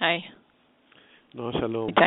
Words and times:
היי. 0.00 0.22
נועה, 1.34 1.52
שלום. 1.52 1.88
איתי. 1.88 2.00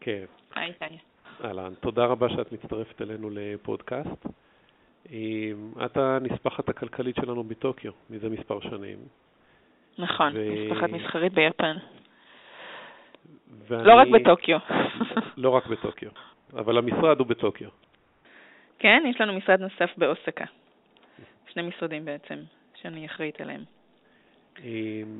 כן. 0.00 0.24
היי, 0.54 0.72
איתי. 0.82 0.98
אהלן, 1.44 1.74
תודה 1.80 2.04
רבה 2.04 2.28
שאת 2.28 2.52
מצטרפת 2.52 3.02
אלינו 3.02 3.30
לפודקאסט. 3.32 4.26
את 5.84 5.96
הנספחת 5.96 6.68
הכלכלית 6.68 7.16
שלנו 7.16 7.44
בטוקיו 7.44 7.92
מזה 8.10 8.28
מספר 8.28 8.60
שנים. 8.60 8.98
נכון, 9.98 10.32
ו- 10.36 10.70
נספחת 10.72 10.90
מסחרית 10.90 11.32
ביפן. 11.32 11.76
ואני- 13.68 13.84
לא 13.86 13.94
רק 13.94 14.08
בטוקיו. 14.08 14.58
לא 15.36 15.50
רק 15.50 15.66
בטוקיו, 15.66 16.10
אבל 16.52 16.78
המשרד 16.78 17.18
הוא 17.18 17.26
בטוקיו. 17.26 17.68
כן, 18.78 19.02
יש 19.10 19.20
לנו 19.20 19.32
משרד 19.32 19.60
נוסף 19.60 19.90
באוסקה. 19.98 20.44
שני 21.52 21.62
משרדים 21.62 22.04
בעצם, 22.04 22.38
שאני 22.74 23.06
אחראית 23.06 23.40
עליהם. 23.40 23.64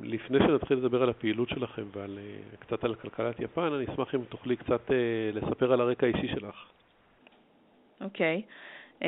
לפני 0.03 0.39
שנתחיל 0.39 0.77
לדבר 0.77 1.03
על 1.03 1.09
הפעילות 1.09 1.49
שלכם 1.49 1.83
ועל 1.91 2.19
אה, 2.21 2.57
קצת 2.59 2.83
על 2.83 2.95
כלכלת 2.95 3.39
יפן, 3.39 3.73
אני 3.73 3.85
אשמח 3.93 4.15
אם 4.15 4.23
תוכלי 4.29 4.55
קצת 4.55 4.91
אה, 4.91 4.95
לספר 5.33 5.73
על 5.73 5.81
הרקע 5.81 6.05
האישי 6.05 6.27
שלך. 6.27 6.65
אוקיי. 8.01 8.41
אמ, 9.01 9.07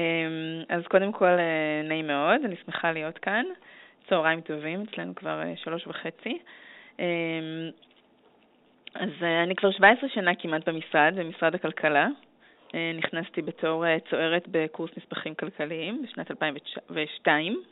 אז 0.70 0.84
קודם 0.88 1.12
כל, 1.12 1.26
אה, 1.26 1.82
נעים 1.84 2.08
מאוד, 2.08 2.42
אני 2.46 2.56
שמחה 2.66 2.92
להיות 2.92 3.18
כאן. 3.18 3.46
צהריים 4.10 4.42
טובים, 4.42 4.82
אצלנו 4.82 5.16
כבר 5.16 5.42
שלוש 5.56 5.88
וחצי. 5.88 6.40
אמ, 7.00 7.06
אז 8.96 9.10
אני 9.44 9.56
כבר 9.56 9.72
17 9.72 10.10
שנה 10.10 10.36
כמעט 10.36 10.70
במשרד, 10.70 11.14
במשרד 11.16 11.56
הכלכלה. 11.56 12.08
נכנסתי 12.98 13.42
בתור 13.42 13.86
צוערת 14.10 14.48
בקורס 14.52 14.92
נספחים 14.98 15.36
כלכליים 15.36 16.04
בשנת 16.04 16.32
2002. 16.32 17.64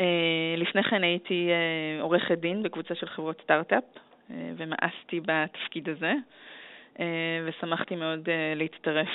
אה, 0.00 0.54
לפני 0.56 0.82
כן 0.82 1.04
הייתי 1.04 1.48
אה, 1.50 2.02
עורכת 2.02 2.38
דין 2.38 2.62
בקבוצה 2.62 2.94
של 2.94 3.06
חברות 3.06 3.40
סטארט-אפ, 3.42 3.84
אה, 4.30 4.34
ומאסתי 4.56 5.20
בתפקיד 5.26 5.88
הזה. 5.88 6.12
ושמחתי 7.44 7.96
מאוד 7.96 8.28
להצטרף 8.56 9.08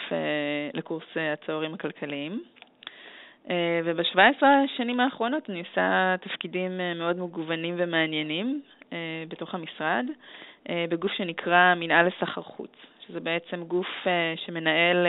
לקורס 0.73 1.03
הצוערים 1.15 1.73
הכלכליים. 1.73 2.43
אה, 3.49 3.79
וב-17 3.85 4.45
השנים 4.45 4.99
האחרונות 4.99 5.49
אני 5.49 5.59
עושה 5.59 6.15
תפקידים 6.21 6.71
מאוד 6.95 7.19
מגוונים 7.19 7.75
ומעניינים 7.77 8.61
בתוך 9.27 9.55
המשרד, 9.55 10.05
בגוף 10.69 11.11
שנקרא 11.11 11.73
מנהל 11.75 12.07
לסחר 12.07 12.41
חוץ, 12.41 12.71
שזה 13.07 13.19
בעצם 13.19 13.63
גוף 13.63 14.07
שמנהל 14.35 15.07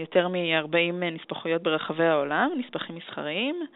יותר 0.00 0.28
מ-40 0.28 1.04
נספחויות 1.12 1.62
ברחבי 1.62 2.04
העולם, 2.04 2.50
נספחים 2.58 2.96
מסחריים, 2.96 3.66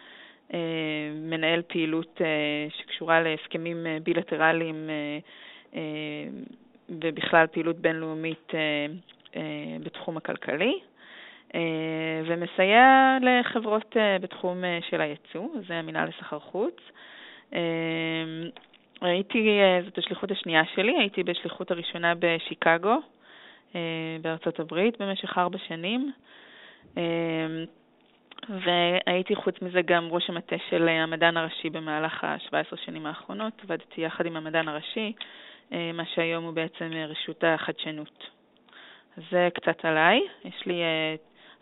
מנהל 1.15 1.63
פעילות 1.63 2.21
אה, 2.21 2.67
שקשורה 2.79 3.21
להסכמים 3.21 3.87
אה, 3.87 3.99
בילטרליים 4.03 4.91
אה, 4.91 5.19
אה, 5.75 6.29
ובכלל 6.89 7.47
פעילות 7.47 7.77
בינלאומית 7.77 8.53
אה, 8.55 8.87
אה, 9.37 9.77
בתחום 9.85 10.17
הכלכלי, 10.17 10.81
אה, 11.55 11.61
ומסייע 12.27 13.19
לחברות 13.23 13.97
אה, 13.97 14.19
בתחום 14.19 14.65
אה, 14.65 14.79
של 14.91 15.01
הייצוא, 15.01 15.49
זה 15.69 15.75
המינהל 15.75 16.09
לסחר 16.09 16.39
חוץ. 16.39 16.77
אה, 17.55 17.61
הייתי, 19.01 19.61
אה, 19.61 19.81
זאת 19.85 19.99
השליחות 19.99 20.31
השנייה 20.31 20.63
שלי, 20.75 20.99
הייתי 20.99 21.23
בשליחות 21.23 21.71
הראשונה 21.71 22.13
בשיקגו, 22.19 22.97
אה, 23.75 23.81
בארצות 24.23 24.61
הברית, 24.61 25.03
במשך 25.03 25.39
ארבע 25.39 25.59
שנים. 25.59 26.13
והייתי 28.49 29.35
חוץ 29.35 29.63
מזה 29.63 29.83
גם 29.83 30.09
ראש 30.11 30.31
המטה 30.31 30.57
של 30.71 30.89
המדען 30.89 31.37
הראשי 31.37 31.71
במהלך 31.71 32.25
ה-17 32.25 32.77
שנים 32.85 33.07
האחרונות, 33.07 33.53
עבדתי 33.63 34.01
יחד 34.01 34.27
עם 34.27 34.37
המדען 34.37 34.69
הראשי, 34.69 35.13
אה, 35.73 35.91
מה 35.95 36.05
שהיום 36.15 36.45
הוא 36.45 36.53
בעצם 36.55 36.91
אה, 36.93 37.07
רשות 37.07 37.45
החדשנות. 37.45 38.27
זה 39.31 39.49
קצת 39.55 39.85
עליי, 39.85 40.21
יש 40.45 40.67
לי 40.67 40.83
אה, 40.83 41.15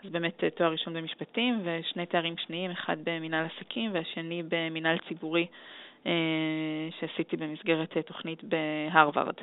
אז 0.05 0.11
באמת 0.11 0.45
תואר 0.57 0.73
ראשון 0.73 0.95
במשפטים 0.95 1.61
ושני 1.65 2.07
תארים 2.07 2.35
שניים, 2.37 2.71
אחד 2.71 2.97
במנהל 3.05 3.47
עסקים 3.47 3.91
והשני 3.95 4.43
במנהל 4.49 4.99
ציבורי 5.09 5.47
שעשיתי 7.01 7.37
במסגרת 7.37 7.97
תוכנית 8.07 8.45
בהרווארד. 8.45 9.35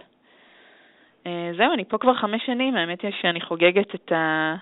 זהו, 1.58 1.74
אני 1.74 1.86
פה 1.86 1.98
כבר 1.98 2.14
חמש 2.14 2.46
שנים, 2.46 2.76
האמת 2.76 3.02
היא 3.02 3.12
שאני 3.22 3.42
חוגגת 3.42 3.96
את 3.96 4.12
ה... 4.12 4.56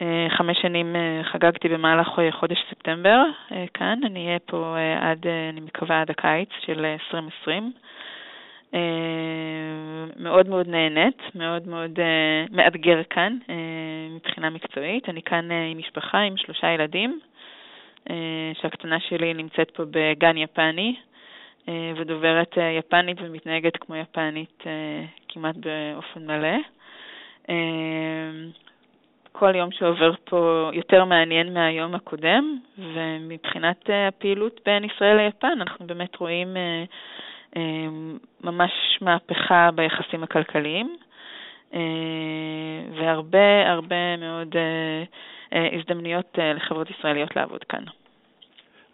אה, 0.00 0.26
חמש 0.30 0.58
שנים 0.62 0.96
אה, 0.96 1.20
חגגתי 1.24 1.68
במהלך 1.68 2.08
חודש 2.30 2.58
ספטמבר 2.70 3.22
אה, 3.52 3.64
כאן, 3.74 4.00
אני 4.04 4.26
אהיה 4.26 4.38
פה 4.38 4.76
עד, 5.00 5.26
אני 5.52 5.60
מקווה, 5.60 6.00
עד 6.00 6.10
הקיץ 6.10 6.48
של 6.66 6.84
אה, 6.84 6.92
2020. 6.92 7.72
אה, 8.74 8.80
מאוד 10.16 10.48
מאוד 10.48 10.68
נהנית, 10.68 11.22
מאוד 11.34 11.68
מאוד 11.68 11.98
מאתגר 12.52 13.02
כאן 13.10 13.38
מבחינה 14.10 14.50
מקצועית. 14.50 15.08
אני 15.08 15.22
כאן 15.22 15.50
עם 15.50 15.78
משפחה, 15.78 16.18
עם 16.18 16.36
שלושה 16.36 16.70
ילדים, 16.70 17.20
שהקטנה 18.60 19.00
שלי 19.00 19.34
נמצאת 19.34 19.70
פה 19.70 19.82
בגן 19.90 20.36
יפני 20.36 20.94
ודוברת 21.96 22.58
יפנית 22.78 23.18
ומתנהגת 23.20 23.76
כמו 23.76 23.96
יפנית 23.96 24.64
כמעט 25.28 25.54
באופן 25.56 26.26
מלא. 26.26 26.58
כל 29.32 29.54
יום 29.56 29.72
שעובר 29.72 30.12
פה 30.24 30.70
יותר 30.72 31.04
מעניין 31.04 31.54
מהיום 31.54 31.94
הקודם, 31.94 32.58
ומבחינת 32.78 33.90
אה, 33.90 34.08
הפעילות 34.08 34.60
בין 34.66 34.84
ישראל 34.84 35.16
ליפן, 35.16 35.58
אנחנו 35.60 35.86
באמת 35.86 36.16
רואים 36.16 36.56
אה, 36.56 36.84
אה, 37.56 37.88
ממש 38.44 38.70
מהפכה 39.00 39.70
ביחסים 39.74 40.22
הכלכליים, 40.22 40.96
והרבה 42.98 43.70
הרבה 43.70 44.16
מאוד 44.16 44.56
הזדמנויות 45.52 46.38
לחברות 46.54 46.90
ישראליות 46.90 47.36
לעבוד 47.36 47.64
כאן. 47.64 47.84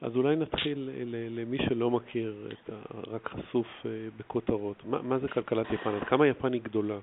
אז 0.02 0.16
אולי 0.16 0.36
נתחיל 0.36 0.90
למי 1.30 1.58
שלא 1.68 1.90
מכיר, 1.90 2.34
את 2.52 2.70
ה- 2.70 3.14
רק 3.14 3.28
חשוף 3.28 3.66
בכותרות. 4.16 4.76
מה, 4.84 4.98
מה 5.02 5.18
זה 5.18 5.28
כלכלת 5.28 5.66
יפן? 5.72 5.94
עד 5.94 6.04
כמה 6.04 6.26
יפן 6.26 6.52
היא 6.52 6.62
גדולה? 6.62 6.98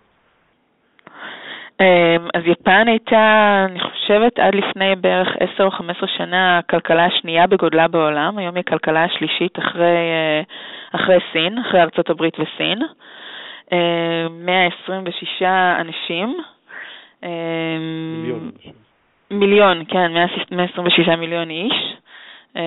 אמ, 1.81 2.27
אז 2.33 2.41
יפן 2.45 2.87
הייתה, 2.87 3.65
אני 3.69 3.79
חושבת, 3.79 4.39
עד 4.39 4.55
לפני 4.55 4.95
בערך 4.95 5.27
10 5.39 5.63
או 5.63 5.71
15 5.71 6.09
שנה 6.17 6.57
הכלכלה 6.57 7.05
השנייה 7.05 7.47
בגודלה 7.47 7.87
בעולם, 7.87 8.37
היום 8.37 8.55
היא 8.55 8.63
הכלכלה 8.67 9.03
השלישית 9.03 9.59
אחרי, 9.59 9.85
אה, 9.85 10.41
אחרי 10.91 11.17
סין, 11.33 11.57
אחרי 11.57 11.81
ארצות 11.81 12.09
הברית 12.09 12.33
וסין. 12.39 12.79
אמ, 13.71 13.77
126 14.45 15.41
אנשים. 15.81 16.37
אמ, 17.23 17.29
מיליון 18.21 18.51
אנשים. 18.55 18.73
מיליון, 19.31 19.83
כן, 19.87 20.11
126 20.51 21.09
מיליון 21.09 21.49
איש. 21.49 21.95
Uh, 22.55 22.57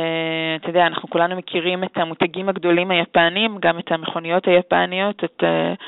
אתה 0.61 0.71
יודע, 0.71 0.87
אנחנו 0.87 1.11
כולנו 1.11 1.37
מכירים 1.37 1.85
את 1.85 1.97
המותגים 1.97 2.49
הגדולים 2.49 2.91
היפניים, 2.91 3.59
גם 3.61 3.79
את 3.79 3.93
המכוניות 3.93 4.49
היפניות, 4.49 5.25
את 5.25 5.43
uh, 5.43 5.83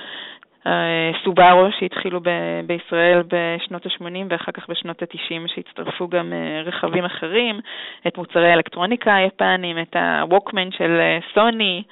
סובארו 1.24 1.68
שהתחילו 1.78 2.20
ב- 2.20 2.60
בישראל 2.66 3.22
בשנות 3.28 3.86
ה-80 3.86 4.26
ואחר 4.28 4.52
כך 4.52 4.68
בשנות 4.70 5.02
ה-90 5.02 5.48
שהצטרפו 5.54 6.08
גם 6.08 6.32
uh, 6.32 6.68
רכבים 6.68 7.04
אחרים, 7.04 7.60
את 8.06 8.18
מוצרי 8.18 8.50
האלקטרוניקה 8.50 9.14
היפניים, 9.14 9.78
את 9.78 9.96
הווקמן 9.96 10.72
של 10.72 11.00
uh, 11.00 11.34
סוני, 11.34 11.82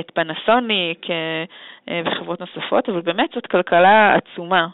את 0.00 0.10
פנסוניק 0.14 1.06
וחברות 2.04 2.40
נוספות, 2.40 2.88
אבל 2.88 3.00
באמת 3.00 3.30
זאת 3.34 3.46
כלכלה 3.46 4.14
עצומה. 4.14 4.66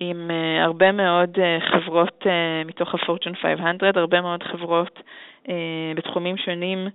עם 0.00 0.30
הרבה 0.60 0.92
מאוד 0.92 1.38
חברות 1.70 2.26
מתוך 2.66 2.94
ה-Fortune 2.94 3.36
500, 3.42 3.96
הרבה 3.96 4.20
מאוד 4.20 4.42
חברות 4.42 5.00
בתחומים 5.96 6.36
שונים 6.36 6.88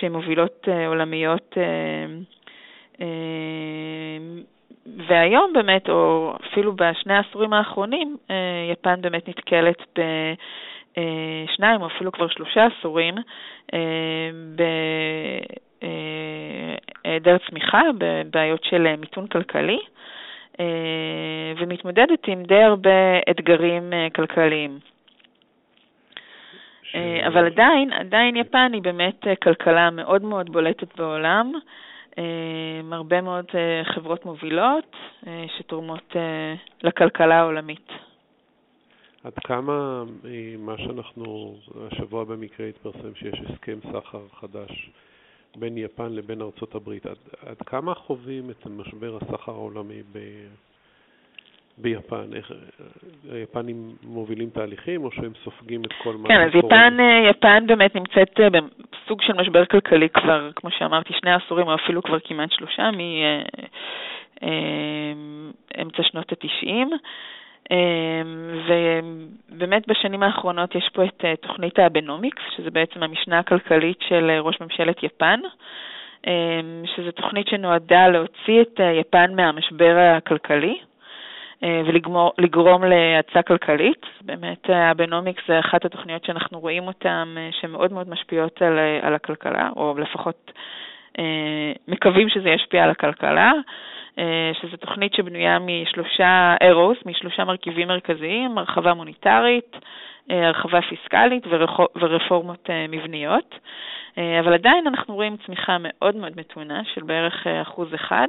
שמובילות 0.00 0.68
עולמיות, 0.86 1.56
והיום 5.06 5.52
באמת, 5.52 5.88
או 5.88 6.32
אפילו 6.50 6.76
בשני 6.76 7.14
העשורים 7.14 7.52
האחרונים, 7.52 8.16
uh, 8.28 8.32
יפן 8.72 9.00
באמת 9.00 9.28
נתקלת 9.28 9.98
בשניים 9.98 11.82
או 11.82 11.86
אפילו 11.86 12.12
כבר 12.12 12.28
שלושה 12.28 12.66
עשורים 12.66 13.14
uh, 13.18 13.74
בהיעדר 17.04 17.36
צמיחה, 17.50 17.80
בבעיות 17.98 18.64
של 18.64 18.96
מיתון 18.96 19.26
כלכלי. 19.26 19.78
אה, 20.60 21.52
ומתמודדת 21.56 22.28
עם 22.28 22.42
די 22.42 22.62
הרבה 22.62 23.18
אתגרים 23.30 23.92
אה, 23.92 24.06
כלכליים. 24.14 24.78
אה, 26.94 27.26
אבל 27.26 27.46
עדיין, 27.46 27.92
עדיין 27.92 28.36
יפן 28.36 28.70
היא 28.72 28.82
באמת 28.82 29.26
אה, 29.26 29.36
כלכלה 29.36 29.90
מאוד 29.90 30.22
מאוד 30.22 30.52
בולטת 30.52 30.96
בעולם, 30.96 31.52
אה, 31.54 31.60
הרבה 32.92 33.20
מאוד 33.20 33.44
אה, 33.54 33.82
חברות 33.94 34.24
מובילות 34.24 34.96
אה, 35.26 35.44
שתורמות 35.58 36.16
אה, 36.16 36.54
לכלכלה 36.82 37.40
העולמית. 37.40 37.88
עד 39.24 39.34
כמה 39.34 40.04
אה, 40.24 40.54
מה 40.58 40.78
שאנחנו, 40.78 41.56
השבוע 41.86 42.24
במקרה 42.24 42.66
התפרסם 42.66 43.14
שיש 43.14 43.40
הסכם 43.40 43.78
סחר 43.92 44.22
חדש 44.40 44.90
בין 45.56 45.78
יפן 45.78 46.12
לבין 46.12 46.42
ארצות 46.42 46.74
הברית. 46.74 47.06
עד, 47.06 47.16
עד 47.46 47.62
כמה 47.66 47.94
חווים 47.94 48.50
את 48.50 48.66
משבר 48.66 49.16
הסחר 49.16 49.52
העולמי 49.52 50.02
ב, 50.12 50.18
ביפן? 51.78 52.32
איך, 52.34 52.52
היפנים 53.32 53.96
מובילים 54.02 54.50
תהליכים 54.50 55.04
או 55.04 55.10
שהם 55.10 55.32
סופגים 55.44 55.84
את 55.84 55.92
כל 56.02 56.16
מה 56.16 56.28
כן, 56.28 56.40
אז 56.40 56.50
יפן, 56.54 56.96
אה, 57.00 57.30
יפן 57.30 57.66
באמת 57.66 57.94
נמצאת 57.94 58.40
אה, 58.40 58.48
בסוג 58.50 59.22
של 59.22 59.32
משבר 59.32 59.64
כלכלי 59.64 60.08
כבר, 60.08 60.50
כמו 60.56 60.70
שאמרתי, 60.70 61.12
שני 61.20 61.32
עשורים 61.32 61.66
או 61.66 61.74
אפילו 61.74 62.02
כבר 62.02 62.18
כמעט 62.24 62.52
שלושה, 62.52 62.90
מאמצע 65.76 66.02
שנות 66.02 66.32
התשעים. 66.32 66.90
ובאמת 68.68 69.88
בשנים 69.88 70.22
האחרונות 70.22 70.74
יש 70.74 70.90
פה 70.92 71.04
את 71.04 71.24
תוכנית 71.40 71.78
האבנומיקס, 71.78 72.42
שזה 72.56 72.70
בעצם 72.70 73.02
המשנה 73.02 73.38
הכלכלית 73.38 73.98
של 74.08 74.30
ראש 74.40 74.60
ממשלת 74.60 75.02
יפן, 75.02 75.40
שזו 76.96 77.10
תוכנית 77.14 77.48
שנועדה 77.48 78.08
להוציא 78.08 78.60
את 78.60 78.80
יפן 79.00 79.34
מהמשבר 79.34 80.12
הכלכלי. 80.16 80.78
ולגרום 81.62 82.84
להאצה 82.84 83.42
כלכלית. 83.42 84.06
באמת, 84.20 84.70
האבנומיקס 84.70 85.42
זה 85.48 85.58
אחת 85.58 85.84
התוכניות 85.84 86.24
שאנחנו 86.24 86.60
רואים 86.60 86.86
אותן, 86.86 87.34
שמאוד 87.60 87.92
מאוד 87.92 88.08
משפיעות 88.08 88.62
על, 88.62 88.78
על 89.02 89.14
הכלכלה, 89.14 89.70
או 89.76 89.94
לפחות 89.98 90.52
מקווים 91.88 92.28
שזה 92.28 92.48
ישפיע 92.48 92.84
על 92.84 92.90
הכלכלה. 92.90 93.52
אה, 94.18 94.50
שזו 94.60 94.76
תוכנית 94.76 95.14
שבנויה 95.14 95.58
משלושה 95.58 96.54
ארוס, 96.62 96.98
משלושה 97.06 97.44
מרכיבים 97.44 97.88
מרכזיים, 97.88 98.58
הרחבה 98.58 98.94
מוניטרית, 98.94 99.76
אה, 100.30 100.46
הרחבה 100.46 100.80
פיסקלית 100.82 101.46
ורפורמות 101.96 102.70
אה, 102.70 102.86
מבניות. 102.88 103.54
אבל 104.40 104.54
עדיין 104.54 104.86
אנחנו 104.86 105.14
רואים 105.14 105.36
צמיחה 105.46 105.76
מאוד 105.80 106.16
מאוד 106.16 106.32
מתונה 106.36 106.82
של 106.94 107.02
בערך 107.02 107.46
אחוז 107.46 107.94
אחד, 107.94 108.28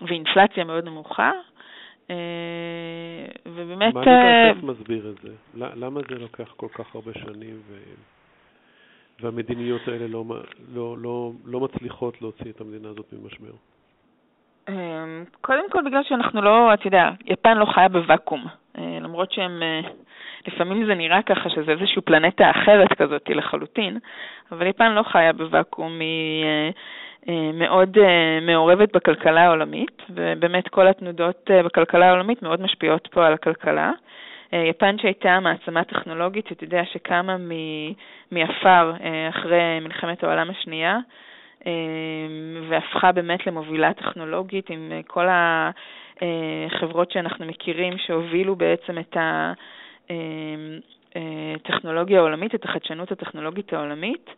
ואינפלציה 0.00 0.64
מאוד 0.64 0.84
נמוכה. 0.84 1.32
ובאמת... 3.46 3.94
מה 3.94 4.00
לדעתך 4.00 4.62
מסביר 4.62 5.10
את 5.10 5.22
זה? 5.22 5.34
למה 5.54 6.00
זה 6.08 6.18
לוקח 6.18 6.52
כל 6.56 6.68
כך 6.72 6.94
הרבה 6.94 7.12
שנים 7.14 7.60
ו... 7.68 7.74
והמדיניות 9.20 9.88
האלה 9.88 10.06
לא, 10.08 10.24
לא, 10.74 10.96
לא, 10.98 11.30
לא 11.44 11.60
מצליחות 11.60 12.22
להוציא 12.22 12.50
את 12.50 12.60
המדינה 12.60 12.88
הזאת 12.88 13.12
ממשבר? 13.12 13.52
אמ, 14.68 15.24
קודם 15.40 15.70
כל 15.70 15.82
בגלל 15.86 16.02
שאנחנו 16.02 16.42
לא, 16.42 16.74
אתה 16.74 16.86
יודע, 16.86 17.10
יפן 17.26 17.58
לא 17.58 17.64
חיה 17.64 17.88
בוואקום, 17.88 18.46
אה, 18.78 18.98
למרות 19.00 19.32
שהם, 19.32 19.62
אה, 19.62 19.80
לפעמים 20.46 20.86
זה 20.86 20.94
נראה 20.94 21.22
ככה 21.22 21.50
שזה 21.50 21.72
איזושהי 21.72 22.02
פלנטה 22.02 22.50
אחרת 22.50 22.92
כזאת 22.92 23.28
לחלוטין, 23.28 23.98
אבל 24.52 24.66
יפן 24.66 24.92
לא 24.92 25.02
חיה 25.02 25.32
בוואקום, 25.32 26.00
היא 26.00 26.44
אה, 26.44 26.70
מאוד 27.54 27.96
מעורבת 28.42 28.96
בכלכלה 28.96 29.44
העולמית, 29.44 30.02
ובאמת 30.10 30.68
כל 30.68 30.88
התנודות 30.88 31.50
בכלכלה 31.64 32.08
העולמית 32.08 32.42
מאוד 32.42 32.60
משפיעות 32.60 33.08
פה 33.12 33.26
על 33.26 33.32
הכלכלה. 33.32 33.92
יפן 34.52 34.98
שהייתה 34.98 35.40
מעצמה 35.40 35.84
טכנולוגית, 35.84 36.52
אתה 36.52 36.64
יודע, 36.64 36.82
שקמה 36.84 37.36
מעפר 38.30 38.92
אחרי 39.30 39.80
מלחמת 39.80 40.24
העולם 40.24 40.50
השנייה, 40.50 40.98
והפכה 42.68 43.12
באמת 43.12 43.46
למובילה 43.46 43.94
טכנולוגית 43.94 44.70
עם 44.70 44.92
אה, 44.92 45.00
כל 45.06 45.26
החברות 45.30 47.08
אה, 47.08 47.12
שאנחנו 47.14 47.46
מכירים 47.46 47.98
שהובילו 47.98 48.56
בעצם 48.56 48.98
את 48.98 49.16
הטכנולוגיה 51.56 52.16
אה, 52.16 52.20
העולמית, 52.20 52.54
את 52.54 52.64
החדשנות 52.64 53.12
הטכנולוגית 53.12 53.72
העולמית. 53.72 54.30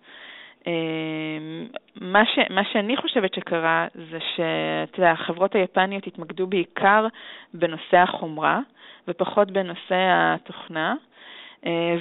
אמ, 0.67 1.67
מה, 2.01 2.27
ש, 2.27 2.39
מה 2.51 2.65
שאני 2.73 2.97
חושבת 2.97 3.35
שקרה 3.35 3.87
זה 3.95 4.19
שאתה 4.37 5.01
יודע, 5.01 5.11
החברות 5.11 5.55
היפניות 5.55 6.07
התמקדו 6.07 6.47
בעיקר 6.47 7.07
בנושא 7.55 7.97
החומרה 7.97 8.61
ופחות 9.09 9.51
בנושא 9.51 9.97
התוכנה, 10.11 10.95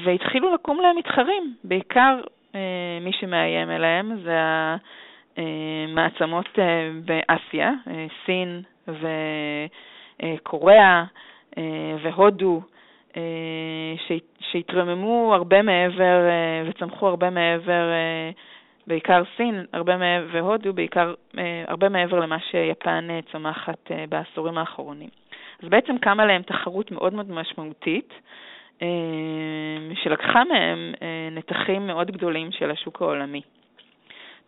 והתחילו 0.03 0.53
לקום 0.53 0.79
להם 0.81 0.97
מתחרים, 0.97 1.55
בעיקר 1.63 2.19
מי 3.01 3.11
שמאיים 3.19 3.69
אליהם 3.69 4.21
זה 4.23 4.37
אה, 5.37 5.85
מעצמות 5.87 6.59
אה, 6.59 6.89
באסיה, 7.05 7.71
אה, 7.87 8.05
סין 8.25 8.61
וקוריאה 10.23 11.03
והודו, 12.03 12.61
שהתרוממו 14.51 15.33
הרבה 15.35 15.61
מעבר 15.61 16.19
וצמחו 16.65 17.07
הרבה 17.07 17.29
מעבר, 17.29 17.89
בעיקר 18.87 19.23
סין 19.37 19.65
הרבה 19.73 19.97
מעבר, 19.97 20.27
והודו 20.31 20.73
בעיקר 20.73 21.13
הרבה 21.67 21.89
מעבר 21.89 22.19
למה 22.19 22.37
שיפן 22.39 23.07
צומחת 23.31 23.91
בעשורים 24.09 24.57
האחרונים. 24.57 25.09
אז 25.63 25.69
בעצם 25.69 25.97
קמה 25.97 26.25
להם 26.25 26.41
תחרות 26.41 26.91
מאוד 26.91 27.13
מאוד 27.13 27.31
משמעותית, 27.31 28.13
שלקחה 30.03 30.43
מהם 30.43 30.93
נתחים 31.31 31.87
מאוד 31.87 32.11
גדולים 32.11 32.51
של 32.51 32.71
השוק 32.71 33.01
העולמי. 33.01 33.41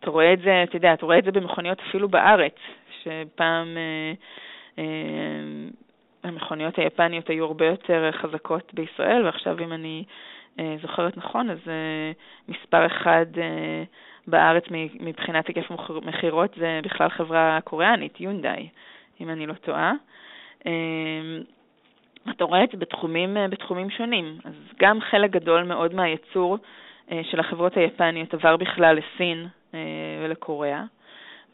אתה 0.04 0.10
רואה 0.10 0.32
את 0.32 0.38
זה, 0.40 0.62
אתה 0.62 0.76
יודע, 0.76 0.94
אתה 0.94 1.06
רואה 1.06 1.18
את 1.18 1.24
זה 1.24 1.32
במכוניות 1.32 1.78
אפילו 1.88 2.08
בארץ, 2.08 2.54
שפעם 3.02 3.76
אה, 3.76 4.12
אה, 4.78 4.84
המכוניות 6.24 6.78
היפניות 6.78 7.28
היו 7.30 7.44
הרבה 7.44 7.66
יותר 7.66 8.10
חזקות 8.12 8.74
בישראל, 8.74 9.24
ועכשיו 9.24 9.58
אם 9.60 9.72
אני 9.72 10.04
אה, 10.58 10.76
זוכרת 10.82 11.16
נכון, 11.16 11.50
אז 11.50 11.58
אה, 11.68 12.12
מספר 12.48 12.86
אחד 12.86 13.26
אה, 13.38 13.82
בארץ 14.26 14.64
מבחינת 15.00 15.46
היקף 15.46 15.70
מכירות 16.02 16.54
זה 16.56 16.80
בכלל 16.82 17.08
חברה 17.08 17.58
קוריאנית, 17.64 18.20
יונדאי, 18.20 18.68
אם 19.20 19.30
אני 19.30 19.46
לא 19.46 19.54
טועה. 19.54 19.92
אה, 20.66 20.72
אתה 22.30 22.44
רואה 22.44 22.64
את 22.64 22.68
זה 22.72 22.78
בתחומים, 22.78 23.36
אה, 23.36 23.48
בתחומים 23.48 23.90
שונים. 23.90 24.38
אז 24.44 24.52
גם 24.80 25.00
חלק 25.00 25.30
גדול 25.30 25.62
מאוד 25.62 25.94
מהייצור 25.94 26.58
אה, 27.12 27.20
של 27.30 27.40
החברות 27.40 27.76
היפניות 27.76 28.34
עבר 28.34 28.56
בכלל 28.56 28.96
לסין 28.96 29.46
אה, 29.74 29.78
ולקוריאה, 30.24 30.84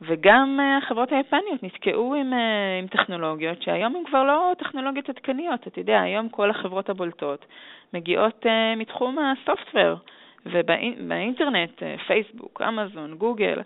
וגם 0.02 0.60
אה, 0.60 0.78
החברות 0.78 1.12
היפניות 1.12 1.62
נתקעו 1.62 2.14
עם, 2.14 2.32
עם 2.80 2.86
טכנולוגיות 2.86 3.62
שהיום 3.62 3.96
הן 3.96 4.02
כבר 4.06 4.24
לא 4.24 4.52
טכנולוגיות 4.58 5.08
עדכניות. 5.08 5.66
אתה 5.66 5.78
יודע, 5.78 6.00
היום 6.00 6.28
כל 6.28 6.50
החברות 6.50 6.90
הבולטות 6.90 7.46
מגיעות 7.94 8.46
מתחום 8.76 9.18
הסופטוור, 9.18 9.96
ובאינטרנט, 10.46 11.82
פייסבוק, 12.06 12.62
אמזון, 12.62 13.14
גוגל, 13.14 13.60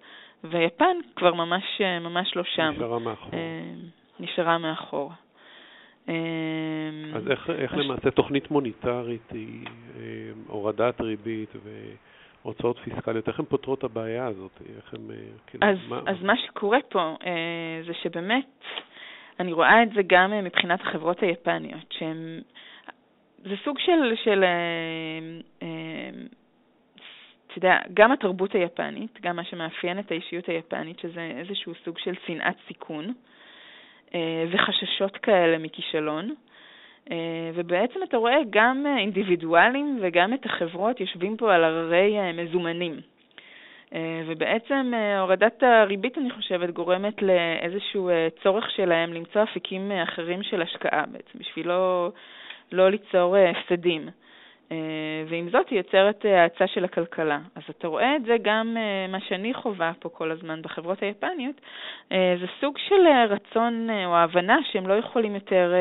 ויפן 0.44 0.96
כבר 1.16 1.34
ממש, 1.34 1.80
ממש 2.00 2.36
לא 2.36 2.42
שם. 2.44 2.72
נשארה 2.76 2.98
מאחור. 2.98 3.30
נשארה 4.20 4.58
מאחור. 4.58 5.12
אז 7.14 7.30
איך, 7.30 7.50
איך 7.50 7.74
למעשה 7.74 8.10
תוכנית 8.10 8.50
מוניטרית 8.50 9.30
היא 9.30 9.66
הורדת 10.46 11.00
ריבית 11.00 11.50
והוצאות 12.44 12.78
פיסקליות, 12.78 13.28
איך 13.28 13.38
הן 13.38 13.44
פותרות 13.44 13.78
את 13.78 13.84
הבעיה 13.84 14.26
הזאת? 14.26 14.50
איך 14.76 14.94
הם, 14.94 15.10
כאילו, 15.46 15.66
אז, 15.66 15.78
מה... 15.88 16.00
אז 16.06 16.22
מה 16.22 16.34
שקורה 16.36 16.78
פה 16.88 17.16
זה 17.86 17.94
שבאמת, 18.02 18.46
אני 19.40 19.52
רואה 19.52 19.82
את 19.82 19.88
זה 19.94 20.00
גם 20.06 20.44
מבחינת 20.44 20.80
החברות 20.80 21.22
היפניות, 21.22 21.92
שהן, 21.98 22.40
זה 23.44 23.54
סוג 23.64 23.78
של, 23.78 24.14
של 24.24 24.44
אתה 27.54 27.58
יודע, 27.58 27.78
גם 27.94 28.12
התרבות 28.12 28.54
היפנית, 28.54 29.18
גם 29.20 29.36
מה 29.36 29.44
שמאפיין 29.44 29.98
את 29.98 30.10
האישיות 30.10 30.48
היפנית, 30.48 30.98
שזה 30.98 31.32
איזשהו 31.38 31.72
סוג 31.84 31.98
של 31.98 32.14
שנאת 32.26 32.56
סיכון, 32.68 33.14
אה, 34.14 34.44
וחששות 34.50 35.16
כאלה 35.16 35.58
מכישלון. 35.58 36.34
אה, 37.10 37.50
ובעצם 37.54 38.00
אתה 38.08 38.16
רואה 38.16 38.36
גם 38.50 38.86
אינדיבידואלים 38.98 39.98
וגם 40.00 40.34
את 40.34 40.46
החברות 40.46 41.00
יושבים 41.00 41.36
פה 41.36 41.54
על 41.54 41.64
הררי 41.64 42.18
אה, 42.18 42.32
מזומנים. 42.32 43.00
ובעצם 44.26 44.92
הורדת 45.20 45.62
הריבית, 45.62 46.18
אני 46.18 46.30
חושבת, 46.30 46.70
גורמת 46.70 47.22
לאיזשהו 47.22 48.10
צורך 48.42 48.70
שלהם 48.70 49.12
למצוא 49.12 49.42
אפיקים 49.42 49.92
אחרים 49.92 50.42
של 50.42 50.62
השקעה 50.62 51.04
בעצם, 51.06 51.38
בשביל 51.38 51.68
לא, 51.68 52.12
לא 52.72 52.90
ליצור 52.90 53.36
הפסדים. 53.36 54.08
אה, 54.72 54.76
ועם 55.28 55.50
זאת 55.50 55.68
היא 55.68 55.78
יוצרת 55.78 56.26
אה, 56.26 56.42
האצה 56.42 56.66
של 56.66 56.84
הכלכלה. 56.84 57.38
אז 57.54 57.62
אתה 57.70 57.88
רואה 57.88 58.16
את 58.16 58.24
זה 58.24 58.36
גם, 58.42 58.76
אה, 58.76 59.06
מה 59.08 59.20
שאני 59.20 59.54
חווה 59.54 59.92
פה 59.98 60.08
כל 60.08 60.30
הזמן 60.30 60.62
בחברות 60.62 61.02
היפניות, 61.02 61.60
זה 62.10 62.46
סוג 62.60 62.78
של 62.78 63.06
רצון 63.28 63.88
או 64.06 64.16
הבנה 64.16 64.58
שהם 64.72 64.86
לא 64.86 64.94
יכולים 64.94 65.34
יותר 65.34 65.72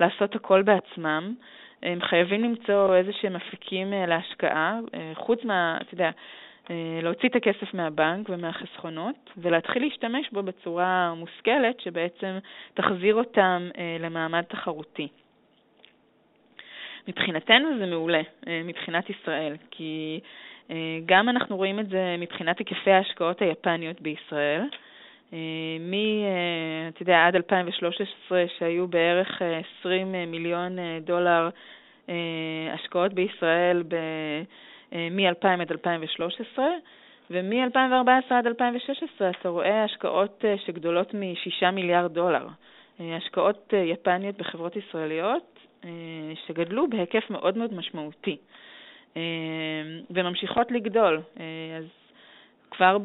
לעשות 0.00 0.34
הכל 0.34 0.62
בעצמם. 0.62 1.34
הם 1.82 2.00
חייבים 2.00 2.44
למצוא 2.44 2.96
איזה 2.96 3.12
שהם 3.12 3.36
אפיקים 3.36 3.92
להשקעה, 3.92 4.78
חוץ 5.14 5.44
מה, 5.44 5.78
אתה 5.80 5.94
יודע, 5.94 6.10
להוציא 7.02 7.28
את 7.28 7.36
הכסף 7.36 7.74
מהבנק 7.74 8.28
ומהחסכונות 8.28 9.30
ולהתחיל 9.36 9.82
להשתמש 9.82 10.30
בו 10.32 10.42
בצורה 10.42 11.14
מושכלת 11.16 11.80
שבעצם 11.80 12.38
תחזיר 12.74 13.14
אותם 13.14 13.68
למעמד 14.00 14.42
תחרותי. 14.42 15.08
מבחינתנו 17.08 17.78
זה 17.78 17.86
מעולה, 17.86 18.20
אה, 18.46 18.62
מבחינת 18.64 19.10
ישראל, 19.10 19.56
כי 19.70 20.20
גם 21.06 21.28
אנחנו 21.28 21.56
רואים 21.56 21.80
את 21.80 21.88
זה 21.88 22.16
מבחינת 22.18 22.58
היקפי 22.58 22.90
ההשקעות 22.90 23.42
היפניות 23.42 24.00
בישראל. 24.00 24.62
מ, 25.80 25.92
אתה 26.88 27.02
יודע, 27.02 27.26
עד 27.26 27.36
2013, 27.36 28.44
שהיו 28.58 28.88
בערך 28.88 29.42
20 29.80 30.12
מיליון 30.12 30.76
דולר 31.04 31.48
השקעות 32.74 33.12
בישראל 33.12 33.82
מ-2000 34.92 35.60
עד 35.60 35.72
2013, 35.72 36.66
ומ-2014 37.30 38.34
עד 38.34 38.46
2016 38.46 39.30
אתה 39.30 39.48
רואה 39.48 39.84
השקעות 39.84 40.44
אה, 40.44 40.54
שגדולות 40.66 41.14
מ-6 41.14 41.70
מיליארד 41.70 42.14
דולר. 42.14 42.46
אה, 43.00 43.16
השקעות 43.16 43.74
אה, 43.74 43.78
יפניות 43.78 44.36
בחברות 44.36 44.76
ישראליות 44.76 45.58
שגדלו 46.46 46.90
בהיקף 46.90 47.30
מאוד 47.30 47.56
מאוד 47.56 47.74
משמעותי 47.74 48.36
וממשיכות 50.10 50.70
לגדול. 50.70 51.22
אז 51.78 51.84
כבר 52.70 52.98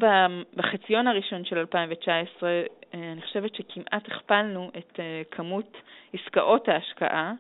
בחציון 0.56 1.08
הראשון 1.08 1.46
של 1.46 1.58
2019 1.58 2.62
אני 2.94 3.22
חושבת 3.22 3.56
שכמעט 3.56 4.08
הכפלנו 4.08 4.72
את 4.78 5.00
כמות 5.32 5.78
עסקאות 6.14 6.70
ההשקעה 6.70 7.34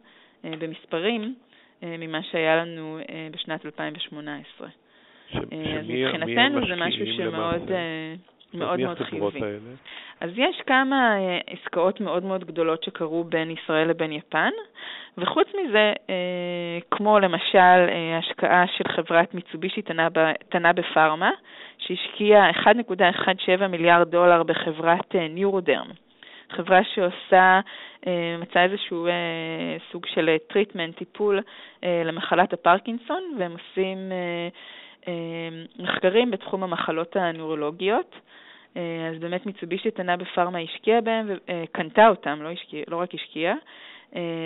במספרים 0.44 1.36
ממה 1.84 2.24
שהיה 2.24 2.56
לנו 2.56 3.00
בשנת 3.32 3.65
2018. 3.65 4.68
ש, 5.32 5.36
אז 5.36 5.44
מבחינתנו 5.88 6.68
זה 6.68 6.75
משהו 6.75 7.06
שמאוד 7.18 7.72
אה, 7.72 8.15
מאוד 8.54 8.80
מאוד 8.80 8.98
חיובי. 8.98 9.39
אז 10.22 10.29
יש 10.36 10.62
כמה 10.67 11.17
אה, 11.17 11.39
עסקאות 11.48 12.01
מאוד 12.01 12.24
מאוד 12.24 12.43
גדולות 12.43 12.84
שקרו 12.84 13.24
בין 13.24 13.51
ישראל 13.51 13.88
לבין 13.88 14.12
יפן, 14.12 14.50
וחוץ 15.17 15.48
מזה, 15.48 15.93
אה, 16.10 16.79
כמו 16.91 17.19
למשל 17.19 17.89
השקעה 18.19 18.67
של 18.67 18.84
חברת 18.95 19.34
מיצובישי 19.34 19.81
טנבה 20.50 20.74
פארמה, 20.74 21.31
שהשקיעה 21.77 22.51
1.17 22.51 23.67
מיליארד 23.67 24.12
דולר 24.12 24.43
בחברת 24.43 25.15
ניורודרם. 25.15 25.88
חברה 26.50 26.79
שעושה, 26.84 27.60
מצאה 28.39 28.63
איזשהו 28.63 29.07
סוג 29.91 30.05
של 30.05 30.36
treatment, 30.48 30.98
טיפול 30.98 31.39
למחלת 31.84 32.53
הפרקינסון, 32.53 33.24
והם 33.39 33.51
עושים 33.51 34.12
אה, 35.07 35.13
מחקרים 35.79 36.31
בתחום 36.31 36.63
המחלות 36.63 37.15
הנוירולוגיות. 37.15 38.15
אה, 38.77 39.10
אז 39.13 39.20
באמת 39.20 39.46
מיצובישי 39.46 39.91
טנבה 39.91 40.17
פארמה 40.17 40.60
השקיעה 40.60 41.01
בהם 41.01 41.29
אה, 41.50 42.10
אותם, 42.10 42.41
לא, 42.41 42.50
השקיע, 42.50 42.84
לא 42.88 42.98
רק 42.98 43.13
השקיעה, 43.13 43.55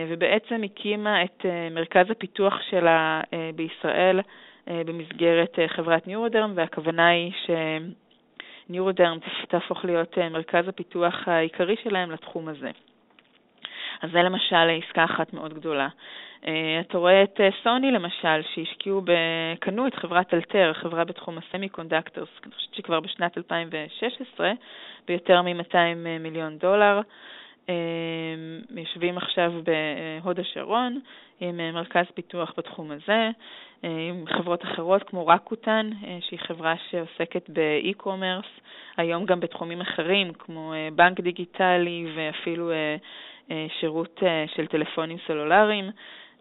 ובעצם 0.10 0.62
הקימה 0.64 1.24
את 1.24 1.46
מרכז 1.72 2.12
הפיתוח 2.12 2.62
שלה 2.70 3.22
בישראל 3.56 4.20
במסגרת 4.68 5.60
חברת 5.68 6.08
NeuroDerm, 6.08 6.54
והכוונה 6.56 7.08
היא 7.08 7.32
ש 8.68 8.77
NeuroDerm 8.77 9.18
תהפוך 9.48 9.86
להיות 9.86 10.18
מרכז 10.18 10.68
הפיתוח 10.68 11.28
העיקרי 11.28 11.76
שלהם 11.84 12.12
לתחום 12.12 12.48
הזה. 12.48 12.72
אז 14.02 14.12
זה 14.12 14.20
למשל 14.24 14.80
עסקה 14.86 15.04
אחת 15.04 15.34
מאוד 15.34 15.54
גדולה. 15.54 15.88
אה, 16.48 16.80
אתה 16.80 16.98
רואה 16.98 17.24
את 17.24 17.42
אה, 17.42 17.50
סוני 17.64 17.92
למשל, 17.92 18.42
שהשקיעו, 18.54 19.02
קנו 19.60 19.88
את 19.88 19.96
חברת 19.96 20.34
אלטייר, 20.34 20.74
חברה 20.74 21.04
בתחום 21.04 21.38
ה 21.38 21.70
semiconductors, 21.70 22.30
אני 22.44 22.52
חושבת 22.52 22.74
שכבר 22.74 23.00
בשנת 23.00 23.38
2016, 23.38 24.52
ביותר 25.08 25.42
מ-200 25.42 25.76
אה, 25.76 26.18
מיליון 26.20 26.58
דולר. 26.58 27.02
יושבים 28.76 29.18
עכשיו 29.18 29.54
בהוד 29.64 30.40
השרון 30.40 31.00
עם 31.40 31.58
מרכז 31.74 32.06
פיתוח 32.14 32.54
בתחום 32.58 32.92
הזה, 32.92 33.30
עם 33.84 34.26
חברות 34.38 34.64
אחרות 34.64 35.04
כמו 35.04 35.28
Rakuten, 35.28 35.90
שהיא 36.20 36.40
חברה 36.40 36.74
שעוסקת 36.90 37.50
ב 37.50 37.58
e-commerce, 37.58 38.46
היום 38.98 39.26
גם 39.26 39.40
בתחומים 39.40 39.82
אחרים 39.82 40.34
כמו 40.34 40.74
בנק 40.96 41.20
דיגיטלי 41.20 42.06
ואפילו 42.16 42.72
שירות 43.80 44.24
של 44.56 44.68
טלפונים 44.68 45.18
סלולריים. 45.28 45.92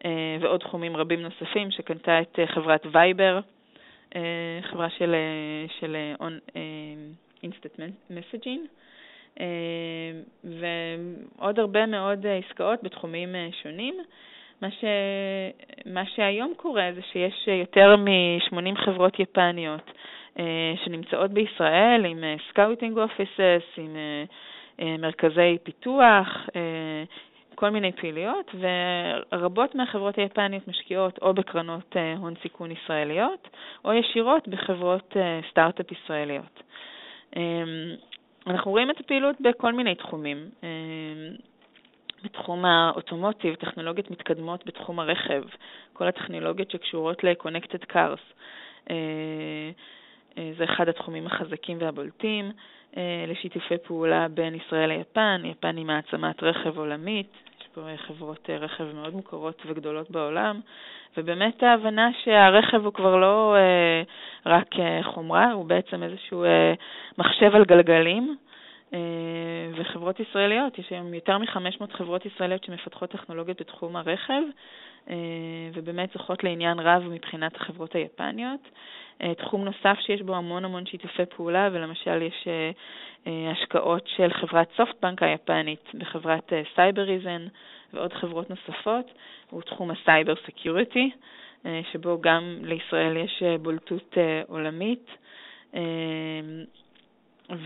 אה, 0.05 0.37
ועוד 0.40 0.61
תחומים 0.61 0.97
רבים 0.97 1.23
נוספים, 1.23 1.71
שקנתה 1.71 2.21
את 2.21 2.38
אה, 2.38 2.47
חברת 2.47 2.87
Viber, 2.92 3.40
אה, 4.17 4.21
חברה 4.62 4.90
של, 4.90 5.14
של 5.81 5.97
instant 7.42 7.94
messaging, 8.11 8.66
ועוד 10.45 11.59
הרבה 11.59 11.87
מאוד 11.87 12.26
עסקאות 12.26 12.83
בתחומים 12.83 13.35
שונים. 13.62 13.95
מה, 14.62 14.71
ש... 14.71 14.85
מה 15.87 16.07
שהיום 16.07 16.52
קורה 16.57 16.90
זה 16.95 17.00
שיש 17.12 17.49
יותר 17.49 17.97
מ-80 17.97 18.85
חברות 18.85 19.21
יפניות 19.21 19.90
שנמצאות 20.85 21.31
בישראל 21.31 22.05
עם 22.05 22.25
scouting 22.49 22.99
offices, 22.99 23.62
עם 23.76 23.97
מרכזי 24.99 25.59
פיתוח, 25.62 26.49
כל 27.58 27.70
מיני 27.70 27.92
פעילויות, 27.92 28.54
ורבות 29.32 29.74
מהחברות 29.74 30.18
היפניות 30.18 30.68
משקיעות 30.68 31.18
או 31.22 31.34
בקרנות 31.34 31.96
אה, 31.96 32.14
הון 32.16 32.34
סיכון 32.42 32.70
ישראליות, 32.70 33.48
או 33.84 33.92
ישירות 33.92 34.48
בחברות 34.48 35.16
אה, 35.16 35.40
סטארט-אפ 35.50 35.92
ישראליות. 35.92 36.62
אמ, 37.36 37.42
אנחנו 38.46 38.70
רואים 38.70 38.90
את 38.90 39.00
הפעילות 39.00 39.36
בכל 39.40 39.72
מיני 39.72 39.94
תחומים. 39.94 40.50
אמ, 40.62 40.68
בתחום 42.24 42.64
האוטומוטיב, 42.64 43.54
טכנולוגיות 43.54 44.10
מתקדמות 44.10 44.66
בתחום 44.66 45.00
הרכב, 45.00 45.42
כל 45.92 46.08
הטכנולוגיות 46.08 46.70
שקשורות 46.70 47.24
ל-Connected 47.24 47.92
Cars. 47.92 48.32
אה, 48.90 49.70
זה 50.58 50.64
אחד 50.64 50.88
התחומים 50.88 51.26
החזקים 51.26 51.78
והבולטים. 51.80 52.50
לשיתופי 53.28 53.78
פעולה 53.78 54.28
בין 54.28 54.54
ישראל 54.54 54.88
ליפן, 54.88 55.42
יפן 55.44 55.76
היא 55.76 55.84
מעצמת 55.84 56.42
רכב 56.42 56.78
עולמית, 56.78 57.32
פה 57.75 57.80
חברות 57.96 58.50
רכב 58.50 58.84
מאוד 58.94 59.14
מוכרות 59.14 59.62
וגדולות 59.66 60.10
בעולם, 60.10 60.60
ובאמת 61.16 61.62
ההבנה 61.62 62.08
שהרכב 62.25 62.84
הוא 62.84 62.92
כבר 62.92 63.16
לא 63.16 63.56
אה, 63.56 64.02
רק 64.46 64.66
אה, 64.78 65.00
חומרה, 65.02 65.52
הוא 65.52 65.64
בעצם 65.64 66.02
איזשהו 66.02 66.44
אה, 66.44 66.75
מחשב 67.18 67.54
על 67.54 67.64
גלגלים, 67.64 68.28
אה, 68.28 68.48
וחברות 69.76 70.21
ישראליות, 70.21 70.78
יש 70.78 70.90
היום 70.90 71.14
יותר 71.14 71.38
מ-500 71.38 71.92
חברות 71.92 72.26
ישראליות 72.26 72.64
שמפתחות 72.64 73.11
טכנולוגיות 73.11 73.61
בתחום 73.61 73.97
הרכב, 73.97 74.42
אה, 75.11 75.14
ובאמת 75.75 76.11
זוכות 76.12 76.45
לעניין 76.45 76.78
רב 76.78 77.02
מבחינת 77.02 77.57
החברות 77.57 77.95
היפניות. 77.95 78.61
אה, 79.23 79.35
תחום 79.35 79.64
נוסף 79.64 79.97
שיש 80.00 80.23
בו 80.23 80.37
המון 80.37 80.64
המון 80.64 80.87
שיתופי 80.87 81.26
פעולה, 81.37 81.68
ולמשל 81.73 82.23
יש 82.23 82.49
השקעות 83.26 84.09
של 84.16 84.33
חברת 84.33 84.68
SoftBank 84.76 85.23
היפנית 85.23 85.95
בחברת 85.95 86.52
Cybereason 86.75 87.47
ועוד 87.92 88.12
חברות 88.12 88.50
נוספות, 88.50 89.07
הוא 89.50 89.62
תחום 89.62 89.90
ה 89.90 89.98
cyber 89.98 90.35
security, 90.47 91.11
שבו 91.92 92.21
גם 92.21 92.59
לישראל 92.62 93.16
יש 93.16 93.42
בולטות 93.62 94.16
עולמית. 94.49 95.11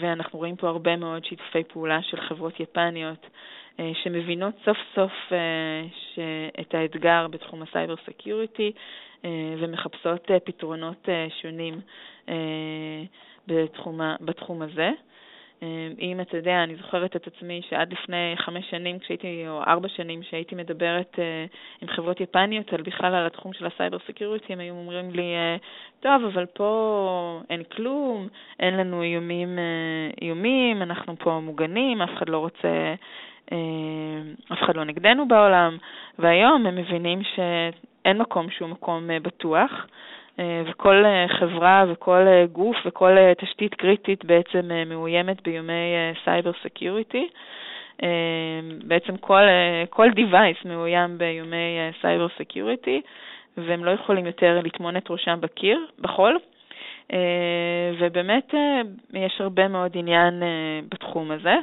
ואנחנו 0.01 0.39
רואים 0.39 0.57
פה 0.57 0.69
הרבה 0.69 0.97
מאוד 0.97 1.25
שיתופי 1.25 1.65
פעולה 1.65 2.03
של 2.03 2.21
חברות 2.21 2.61
יפניות 2.61 3.27
אה, 3.81 3.91
שמבינות 4.03 4.55
סוף 4.65 4.77
סוף 4.95 5.13
אה, 5.33 5.85
את 6.61 6.75
האתגר 6.75 7.27
בתחום 7.31 7.63
ה 7.63 7.68
cyber 7.68 7.95
security 8.07 8.73
אה, 9.25 9.31
ומחפשות 9.59 10.31
פתרונות 10.45 11.09
שונים 11.43 11.81
בתחום, 13.47 14.01
בתחום 14.21 14.63
הזה. 14.63 14.91
אם 16.01 16.21
אתה 16.21 16.37
יודע, 16.37 16.63
אני 16.65 16.77
זוכרת 16.77 17.17
את 17.17 17.27
עצמי 17.27 17.63
שעד 17.69 17.93
לפני 17.93 18.35
חמש 18.37 18.71
שנים, 18.71 18.99
כשהייתי, 18.99 19.45
או 19.49 19.63
ארבע 19.67 19.89
שנים, 19.89 20.23
שהייתי 20.23 20.55
מדברת 20.55 21.19
עם 21.83 21.89
חברות 21.89 22.21
יפניות 22.21 22.73
על 22.73 22.83
בכלל 22.83 23.15
על 23.15 23.27
התחום 23.27 23.53
של 23.53 23.67
ה 23.67 23.72
cyber 23.72 23.99
security, 24.09 24.53
הם 24.53 24.61
היו 24.61 24.75
אומרים 24.75 25.11
לי, 25.11 25.35
טוב, 26.01 26.25
אבל 26.25 26.47
פה 26.47 27.41
אין 27.51 27.63
כלום, 27.63 28.29
אין 28.61 28.77
לנו 28.77 29.03
איומים, 29.03 29.59
איומים, 30.23 30.83
אנחנו 30.83 31.17
פה 31.19 31.41
מוגנים, 31.43 32.03
אף 32.03 32.11
אחד 32.17 32.29
לא 32.29 32.39
רוצה 32.39 32.95
אף 34.53 34.63
אחד 34.63 34.77
לא 34.77 34.85
נגדנו 34.85 35.29
בעולם, 35.29 35.77
והיום 36.19 36.67
הם 36.67 36.77
מבינים 36.77 37.23
שאין 37.35 38.19
מקום 38.19 38.51
שהוא 38.51 38.69
מקום 38.69 39.11
אה, 39.11 39.21
בטוח, 39.21 39.71
אה, 39.71 39.87
וכל 40.39 41.05
אה, 41.05 41.27
חברה 41.29 41.85
וכל 41.89 42.27
גוף 42.53 42.77
וכל 42.87 43.17
תשתית 43.39 43.75
קריטית 43.75 44.25
בעצם 44.25 44.71
מאוימת 44.87 45.43
באיומי 45.43 45.95
cyber 46.25 46.51
security. 46.63 47.29
בעצם 48.85 49.17
כל, 49.17 49.43
כל 49.91 50.09
device 50.11 50.69
מאוים 50.69 51.19
באיומי 51.19 51.79
cyber 52.01 52.27
security, 52.39 53.01
והם 53.57 53.85
לא 53.85 53.91
יכולים 53.91 54.27
יותר 54.27 54.61
לטמון 54.65 54.97
את 54.97 55.11
ראשם 55.11 55.39
בקיר, 55.41 55.87
בחול. 56.01 56.39
ובאמת 57.99 58.55
יש 59.15 59.41
הרבה 59.41 59.69
מאוד 59.69 59.93
עניין 59.95 60.43
בתחום 60.89 61.31
הזה. 61.31 61.55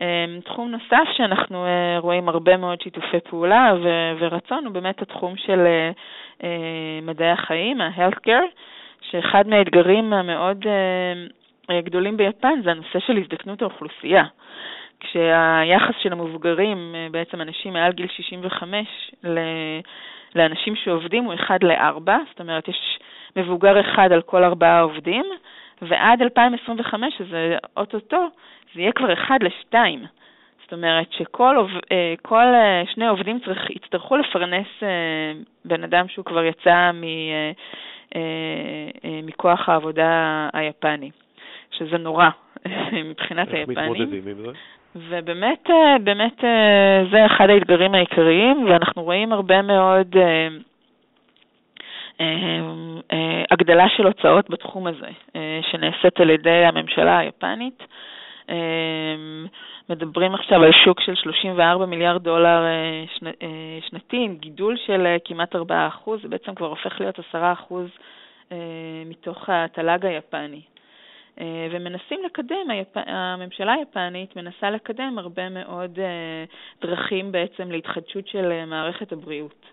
אמ, 0.00 0.40
תחום 0.44 0.70
נוסף 0.70 1.08
שאנחנו 1.16 1.66
אה, 1.66 1.98
רואים 1.98 2.28
הרבה 2.28 2.56
מאוד 2.56 2.80
שיתופי 2.80 3.20
פעולה 3.30 3.72
ורצון 4.18 4.64
הוא 4.64 4.74
באמת 4.74 5.02
התחום 5.02 5.36
של 5.36 5.60
אה, 5.60 5.90
אה, 6.44 6.98
מדעי 7.02 7.30
החיים, 7.30 7.80
ה-healthcare, 7.80 8.46
שאחד 9.10 9.48
מהאתגרים 9.48 10.12
המאוד 10.12 10.66
גדולים 11.84 12.16
ביפן 12.16 12.60
זה 12.64 12.70
הנושא 12.70 12.98
של 13.06 13.16
הזדקנות 13.16 13.62
האוכלוסייה. 13.62 14.24
כשהיחס 15.00 15.94
של 16.02 16.12
המבוגרים, 16.12 16.94
בעצם 17.10 17.40
אנשים 17.40 17.72
מעל 17.72 17.92
גיל 17.92 18.06
65, 18.08 19.10
לאנשים 20.34 20.76
שעובדים 20.76 21.24
הוא 21.24 21.34
1 21.34 21.62
ל-4, 21.62 22.10
זאת 22.30 22.40
אומרת 22.40 22.68
יש 22.68 22.98
מבוגר 23.36 23.80
אחד 23.80 24.12
על 24.12 24.22
כל 24.22 24.44
ארבעה 24.44 24.80
עובדים, 24.80 25.24
ועד 25.82 26.22
2025, 26.22 27.14
שזה 27.18 27.56
אוטוטו, 27.76 28.26
זה 28.74 28.80
יהיה 28.80 28.92
כבר 28.92 29.12
1 29.12 29.42
ל-2. 29.42 29.74
זאת 30.72 30.76
אומרת 30.76 31.12
שכל 31.12 31.56
אה, 31.92 32.14
כל 32.22 32.46
אה, 32.54 32.82
שני 32.94 33.08
עובדים 33.08 33.38
צריך, 33.44 33.70
יצטרכו 33.70 34.16
לפרנס 34.16 34.66
אה, 34.82 34.88
בן 35.64 35.84
אדם 35.84 36.08
שהוא 36.08 36.24
כבר 36.24 36.44
יצא 36.44 36.90
מ, 36.94 37.02
מכוח 39.22 39.68
העבודה 39.68 40.48
היפני, 40.52 41.10
שזה 41.70 41.98
נורא 41.98 42.28
מבחינת 43.10 43.48
איך 43.48 43.54
היפנים. 43.54 43.78
איך 43.78 43.90
מתמודדים 43.90 44.28
עם 44.28 44.36
זה? 44.44 44.50
ובאמת, 44.94 45.70
באמת 46.04 46.40
זה 47.10 47.26
אחד 47.26 47.50
האתגרים 47.50 47.94
העיקריים, 47.94 48.66
ואנחנו 48.68 49.02
רואים 49.02 49.32
הרבה 49.32 49.62
מאוד 49.62 50.16
הגדלה 53.50 53.88
של 53.96 54.06
הוצאות 54.06 54.50
בתחום 54.50 54.86
הזה, 54.86 55.08
שנעשית 55.70 56.20
על 56.20 56.30
ידי 56.30 56.64
הממשלה 56.64 57.18
היפנית. 57.18 57.82
מדברים 59.88 60.34
עכשיו 60.34 60.62
על 60.62 60.70
שוק 60.84 61.00
של 61.00 61.14
34 61.14 61.86
מיליארד 61.86 62.22
דולר 62.22 62.64
אה, 62.64 63.04
אה, 63.42 63.78
שנתי, 63.88 64.16
עם 64.16 64.36
גידול 64.36 64.76
של 64.86 65.06
אה, 65.06 65.16
כמעט 65.24 65.56
4 65.56 65.88
זה 66.22 66.28
בעצם 66.28 66.54
כבר 66.54 66.66
הופך 66.66 67.00
להיות 67.00 67.18
10 67.18 67.52
מתוך 69.06 69.48
התל"ג 69.48 70.06
היפני. 70.06 70.60
ומנסים 71.70 72.20
לקדם. 72.24 72.70
הממשלה 72.94 73.72
היפנית 73.72 74.36
מנסה 74.36 74.70
לקדם 74.70 75.18
הרבה 75.18 75.48
מאוד 75.48 75.98
דרכים 76.82 77.32
בעצם 77.32 77.70
להתחדשות 77.70 78.28
של 78.28 78.64
מערכת 78.66 79.12
הבריאות. 79.12 79.64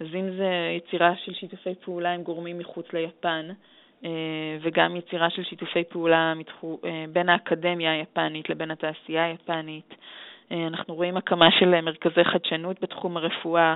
אז 0.00 0.06
אם 0.14 0.30
זה 0.36 0.50
יצירה 0.76 1.12
של 1.24 1.34
שיתופי 1.34 1.74
פעולה 1.74 2.12
עם 2.12 2.22
גורמים 2.22 2.58
מחוץ 2.58 2.92
ליפן, 2.92 3.48
וגם 4.60 4.96
יצירה 4.96 5.30
של 5.30 5.44
שיתופי 5.44 5.84
פעולה 5.84 6.34
מתחו, 6.34 6.78
אה, 6.84 7.04
בין 7.12 7.28
האקדמיה 7.28 7.92
היפנית 7.92 8.50
לבין 8.50 8.70
התעשייה 8.70 9.24
היפנית. 9.24 9.94
אה, 10.52 10.66
אנחנו 10.66 10.94
רואים 10.94 11.16
הקמה 11.16 11.48
של 11.58 11.80
מרכזי 11.80 12.24
חדשנות 12.24 12.80
בתחום 12.80 13.16
הרפואה. 13.16 13.74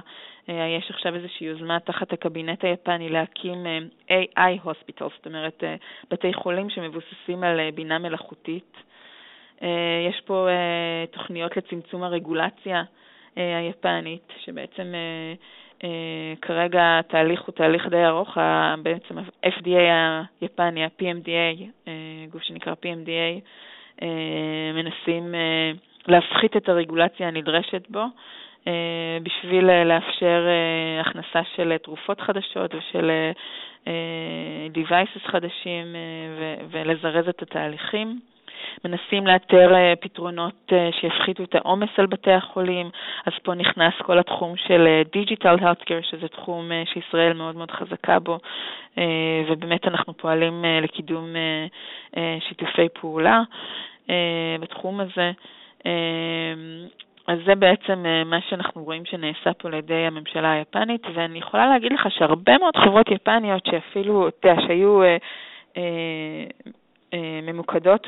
יש 0.79 0.91
עכשיו 0.91 1.15
איזושהי 1.15 1.47
יוזמה 1.47 1.81
תחת 1.81 2.13
הקבינט 2.13 2.65
היפני 2.65 3.09
להקים 3.09 3.67
AI 4.11 4.65
hospital, 4.65 5.09
זאת 5.17 5.27
אומרת 5.27 5.65
בתי 6.11 6.35
חולים 6.35 6.71
שמבוססים 6.71 7.45
על 7.45 7.61
בינה 7.75 7.99
מלאכותית. 7.99 8.77
יש 10.09 10.21
פה 10.25 10.49
תוכניות 11.11 11.57
לצמצום 11.57 12.03
הרגולציה 12.03 12.83
היפנית, 13.37 14.33
שבעצם 14.45 14.95
אה, 14.95 15.35
כרגע 16.43 16.99
התהליך 16.99 17.43
הוא 17.43 17.53
תהליך 17.53 17.87
די 17.87 18.07
ארוך, 18.07 18.39
בעצם 18.83 19.19
ה-FDA 19.19 19.79
היפני, 20.41 20.85
ה-PMDA, 20.85 21.63
אה, 21.89 21.93
גוף 22.31 22.43
שנקרא 22.43 22.73
PMDA, 22.73 23.41
אה, 24.03 24.73
מנסים 24.75 25.35
להפחית 26.07 26.57
את 26.57 26.69
הרגולציה 26.69 27.29
הנדרשת 27.29 27.89
בו 27.91 28.05
בשביל 29.23 29.85
לאפשר 29.85 30.47
הכנסה 31.01 31.41
של 31.57 31.77
תרופות 31.83 32.21
חדשות 32.21 32.75
ושל 32.75 33.11
devices 34.75 35.29
חדשים 35.31 35.87
ולזרז 36.71 37.29
את 37.29 37.43
התהליכים. 37.43 38.21
מנסים 38.85 39.27
לאתר 39.27 39.75
אה, 39.75 39.93
פתרונות 40.01 40.73
אה, 40.73 40.89
שיפחיתו 41.01 41.43
את 41.43 41.55
העומס 41.55 41.89
על 41.97 42.07
בתי 42.07 42.33
החולים, 42.33 42.91
אז 43.27 43.33
פה 43.43 43.55
נכנס 43.55 43.95
כל 44.03 44.19
התחום 44.19 44.57
של 44.57 45.03
דיגיטל 45.13 45.57
אה, 45.63 45.73
healthcare, 45.73 46.11
שזה 46.11 46.29
תחום 46.29 46.71
שישראל 46.85 47.33
מאוד 47.33 47.57
מאוד 47.57 47.71
חזקה 47.71 48.19
בו, 48.19 48.39
ובאמת 49.49 49.87
אנחנו 49.87 50.17
פועלים 50.17 50.65
לקידום 50.83 51.27
שיתופי 52.49 52.89
פעולה 53.01 53.43
בתחום 54.61 55.01
הזה. 55.01 55.33
אז 57.27 57.39
זה 57.47 57.55
בעצם 57.55 58.05
מה 58.27 58.41
שאנחנו 58.49 58.85
רואים 58.85 59.05
שנעשה 59.05 59.53
פה 59.59 59.69
על 59.69 59.75
ידי 59.75 59.95
הממשלה 59.95 60.53
היפנית, 60.53 61.03
ואני 61.15 61.39
יכולה 61.39 61.67
להגיד 61.67 61.93
לך 61.93 62.07
שהרבה 62.11 62.59
מאוד 62.59 62.77
חברות 62.77 63.11
יפניות 63.11 63.67
שאפילו, 63.67 64.29
אתה 64.29 64.49
יודע, 64.49 64.61
שהיו 64.67 65.01
אה, 67.15 67.41
ממוקדות 67.43 68.07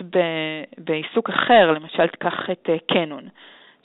בעיסוק 0.79 1.31
אחר, 1.31 1.73
למשל 1.73 2.07
תקח 2.07 2.51
את 2.51 2.69
קנון, 2.87 3.25
אה, 3.25 3.31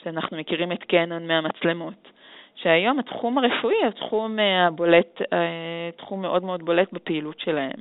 שאנחנו 0.03 0.37
מכירים 0.37 0.71
את 0.71 0.83
קנון 0.83 1.27
מהמצלמות, 1.27 2.11
שהיום 2.55 2.99
התחום 2.99 3.37
הרפואי 3.37 3.75
הוא 3.83 3.91
תחום 3.91 4.39
אה, 4.39 4.67
הבולט, 4.67 5.21
תחום 5.97 6.21
מאוד 6.21 6.43
מאוד 6.43 6.63
בולט 6.65 6.93
בפעילות 6.93 7.39
שלהם, 7.39 7.79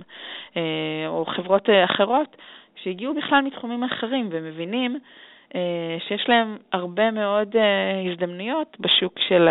או 1.07 1.25
חברות 1.27 1.69
אחרות 1.85 2.37
שהגיעו 2.77 3.15
בכלל 3.15 3.41
מתחומים 3.41 3.85
אחרים 3.85 4.29
ומבינים 4.33 4.99
שיש 6.09 6.29
להם 6.29 6.57
הרבה 6.73 7.11
מאוד 7.11 7.57
הזדמנויות 8.11 8.77
בשוק 8.81 9.19
של, 9.29 9.49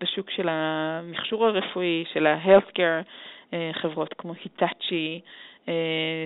בשוק 0.00 0.30
של 0.30 0.48
המכשור 0.50 1.46
הרפואי, 1.46 2.04
של 2.12 2.26
ה-healthcare, 2.26 3.54
חברות 3.72 4.14
כמו 4.14 4.32
היטאצ'י, 4.44 5.20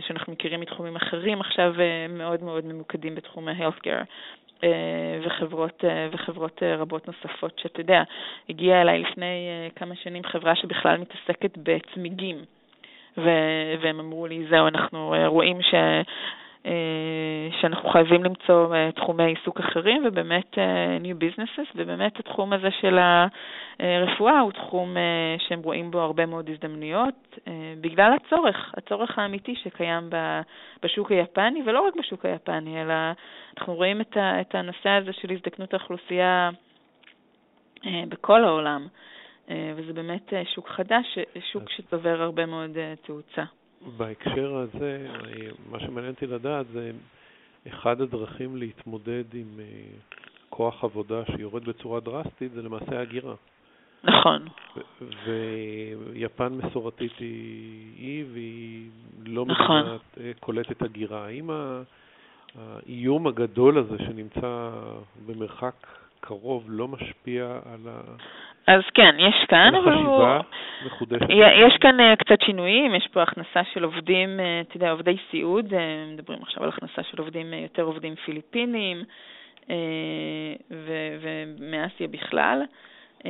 שאנחנו 0.00 0.32
מכירים 0.32 0.60
מתחומים 0.60 0.96
אחרים, 0.96 1.40
עכשיו 1.40 1.80
אה, 1.80 2.06
מאוד 2.08 2.42
מאוד 2.42 2.64
ממוקדים 2.64 3.14
בתחום 3.14 3.48
ה-healthcare. 3.48 4.04
אה, 4.64 5.18
וחברות, 5.26 5.84
וחברות 6.12 6.62
רבות 6.78 7.08
נוספות, 7.08 7.58
שאתה 7.58 7.80
יודע, 7.80 8.02
הגיעה 8.48 8.82
אליי 8.82 8.98
לפני 8.98 9.48
כמה 9.76 9.94
שנים 9.96 10.24
חברה 10.24 10.56
שבכלל 10.56 10.96
מתעסקת 10.96 11.58
בצמיגים, 11.62 12.36
והם 13.82 14.00
אמרו 14.00 14.26
לי, 14.26 14.46
זהו, 14.50 14.68
אנחנו 14.68 15.14
רואים 15.26 15.62
ש... 15.62 15.74
אה, 16.66 17.48
שאנחנו 17.60 17.88
חייבים 17.88 18.24
למצוא 18.24 18.74
אה, 18.74 18.92
תחומי 18.92 19.24
עיסוק 19.24 19.60
אחרים 19.60 20.02
ובאמת 20.06 20.58
אה, 20.58 20.96
new 21.02 21.22
businesses, 21.22 21.70
ובאמת 21.76 22.18
התחום 22.18 22.52
הזה 22.52 22.68
של 22.80 22.98
הרפואה 23.80 24.40
הוא 24.40 24.52
תחום 24.52 24.96
שהם 25.38 25.62
רואים 25.62 25.90
בו 25.90 26.00
הרבה 26.00 26.26
מאוד 26.26 26.50
הזדמנויות 26.50 27.38
בגלל 27.80 28.12
הצורך, 28.12 28.74
הצורך 28.76 29.18
האמיתי 29.18 29.54
שקיים 29.54 30.10
בשוק 30.82 31.10
היפני, 31.10 31.62
ולא 31.66 31.80
רק 31.80 31.96
בשוק 31.96 32.24
היפני, 32.24 32.82
אלא 32.82 32.94
אנחנו 33.58 33.74
רואים 33.74 34.00
את 34.20 34.54
הנושא 34.54 34.88
הזה 34.88 35.12
של 35.12 35.32
הזדקנות 35.32 35.74
האוכלוסייה 35.74 36.50
בכל 38.08 38.44
העולם, 38.44 38.86
וזה 39.48 39.92
באמת 39.92 40.32
שוק 40.54 40.68
חדש, 40.68 41.18
שוק 41.52 41.70
שצובר 41.70 42.22
הרבה 42.22 42.46
מאוד 42.46 42.78
תאוצה. 43.06 43.42
בהקשר 43.96 44.56
הזה, 44.56 45.06
מה 45.70 45.80
שמעניין 45.80 46.14
אותי 46.14 46.26
לדעת 46.26 46.66
זה 46.72 46.90
אחד 47.68 48.00
הדרכים 48.00 48.56
להתמודד 48.56 49.24
עם 49.34 49.60
אה, 49.60 49.64
כוח 50.50 50.84
עבודה 50.84 51.22
שיורד 51.36 51.64
בצורה 51.64 52.00
דרסטית 52.00 52.52
זה 52.52 52.62
למעשה 52.62 53.00
הגירה. 53.00 53.34
נכון. 54.04 54.48
ויפן 55.24 56.52
מסורתית 56.52 57.12
היא 57.18 57.92
אי, 57.98 58.24
והיא 58.32 58.90
לא 59.26 59.46
נכון. 59.46 59.82
מדינת 59.82 60.00
אה, 60.20 60.30
קולטת 60.40 60.82
הגירה. 60.82 61.26
האם 61.26 61.50
האיום 62.58 63.26
הגדול 63.26 63.78
הזה 63.78 63.98
שנמצא 63.98 64.70
במרחק 65.26 65.86
קרוב 66.20 66.64
לא 66.68 66.88
משפיע 66.88 67.60
על 67.64 67.88
ה... 67.88 68.00
אז 68.66 68.82
כן, 68.94 69.14
יש 69.18 69.44
כאן, 69.48 69.74
אבל 69.74 69.92
הוא... 69.92 70.26
מחודשת. 70.86 71.26
יש 71.66 71.76
כאן 71.80 72.00
uh, 72.00 72.16
קצת 72.16 72.40
שינויים, 72.44 72.94
יש 72.94 73.08
פה 73.12 73.22
הכנסה 73.22 73.60
של 73.72 73.84
עובדים, 73.84 74.40
uh, 74.40 74.68
אתה 74.68 74.76
יודע, 74.76 74.90
עובדי 74.90 75.16
סיעוד, 75.30 75.72
uh, 75.72 75.76
מדברים 76.12 76.42
עכשיו 76.42 76.62
על 76.62 76.68
הכנסה 76.68 77.02
של 77.02 77.18
עובדים, 77.18 77.52
uh, 77.52 77.56
יותר 77.56 77.82
עובדים 77.82 78.14
פיליפינים 78.14 79.02
uh, 79.62 79.68
ומאסיה 80.70 82.08
בכלל, 82.08 82.62
uh, 83.18 83.24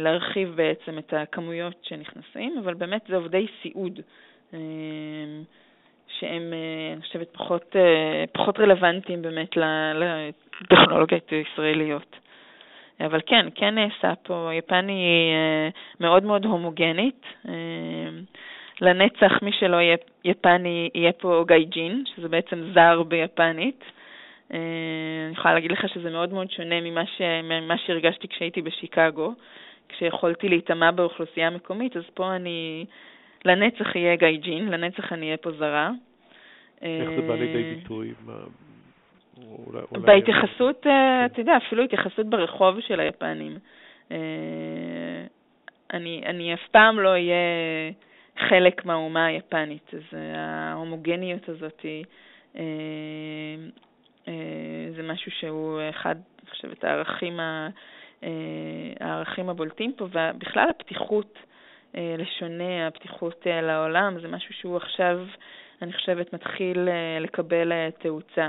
להרחיב 0.00 0.52
בעצם 0.56 0.98
את 0.98 1.14
הכמויות 1.16 1.76
שנכנסים, 1.82 2.58
אבל 2.64 2.74
באמת 2.74 3.04
זה 3.08 3.16
עובדי 3.16 3.46
סיעוד. 3.62 4.00
Uh, 4.52 4.54
שהם, 6.18 6.52
אני 6.92 7.02
חושבת, 7.02 7.28
פחות, 7.32 7.76
פחות 8.32 8.60
רלוונטיים 8.60 9.22
באמת 9.22 9.50
לטכנולוגיות 9.56 11.32
ישראליות. 11.32 12.16
אבל 13.00 13.20
כן, 13.26 13.46
כן 13.54 13.74
נעשה 13.74 14.14
פה, 14.22 14.50
יפן 14.52 14.88
היא 14.88 15.32
אה, 15.32 15.68
מאוד 16.00 16.24
מאוד 16.24 16.44
הומוגנית. 16.44 17.22
אה, 17.48 17.52
לנצח, 18.80 19.42
מי 19.42 19.52
שלא 19.52 19.76
יהיה 19.76 19.96
יפני, 20.24 20.90
יהיה 20.94 21.12
פה 21.12 21.44
גייג'ין, 21.48 22.04
שזה 22.06 22.28
בעצם 22.28 22.72
זר 22.74 23.02
ביפנית. 23.02 23.84
אה, 24.52 24.58
אני 25.26 25.32
יכולה 25.32 25.54
להגיד 25.54 25.72
לך 25.72 25.88
שזה 25.88 26.10
מאוד 26.10 26.32
מאוד 26.32 26.50
שונה 26.50 26.80
ממה, 26.80 27.06
ש... 27.06 27.22
ממה 27.44 27.78
שהרגשתי 27.78 28.28
כשהייתי 28.28 28.62
בשיקגו, 28.62 29.34
כשיכולתי 29.88 30.48
להיטמע 30.48 30.90
באוכלוסייה 30.90 31.46
המקומית, 31.46 31.96
אז 31.96 32.02
פה 32.14 32.36
אני 32.36 32.86
לנצח 33.44 33.96
יהיה 33.96 34.16
גייג'ין, 34.16 34.68
לנצח 34.68 35.12
אני 35.12 35.26
אהיה 35.26 35.36
פה 35.36 35.50
זרה. 35.50 35.90
איך 36.82 37.10
זה 37.16 37.22
בא 37.28 37.34
לידי 37.34 37.74
ביטוי? 37.74 38.12
בהתייחסות, 39.92 40.86
אתה 41.26 41.40
יודע, 41.40 41.56
אפילו 41.56 41.84
התייחסות 41.84 42.26
ברחוב 42.26 42.80
של 42.80 43.00
היפנים. 43.00 43.58
אני, 45.94 46.22
אני 46.26 46.54
אף 46.54 46.68
פעם 46.70 47.00
לא 47.00 47.08
אהיה 47.08 47.36
חלק 48.38 48.84
מהאומה 48.84 49.26
היפנית, 49.26 49.90
אז 49.94 50.18
ההומוגניות 50.34 51.48
הזאת 51.48 51.86
אה, 52.56 52.62
אה, 54.28 54.32
זה 54.96 55.02
משהו 55.02 55.30
שהוא 55.30 55.80
אחד, 55.90 56.14
אני 56.14 56.50
חושבת, 56.50 56.84
הערכים, 56.84 57.40
ה, 57.40 57.68
אה, 58.22 58.28
הערכים 59.00 59.48
הבולטים 59.48 59.92
פה, 59.96 60.04
ובכלל 60.04 60.68
הפתיחות 60.70 61.38
לשונה, 62.18 62.86
הפתיחות 62.86 63.46
לעולם, 63.46 64.20
זה 64.20 64.28
משהו 64.28 64.54
שהוא 64.54 64.76
עכשיו, 64.76 65.20
אני 65.82 65.92
חושבת, 65.92 66.32
מתחיל 66.32 66.88
לקבל 67.20 67.72
תאוצה 67.98 68.48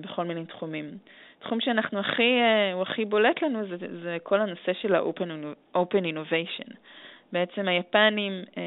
בכל 0.00 0.24
מיני 0.24 0.46
תחומים. 0.46 0.90
תחום 1.38 1.60
שאנחנו 1.60 1.98
הכי, 1.98 2.38
הוא 2.72 2.82
הכי 2.82 3.04
בולט 3.04 3.42
לנו 3.42 3.66
זה, 3.66 3.76
זה 4.02 4.16
כל 4.22 4.40
הנושא 4.40 4.72
של 4.72 4.94
ה-open 4.94 6.04
innovation. 6.04 6.72
בעצם 7.32 7.68
היפנים 7.68 8.32
אה, 8.56 8.62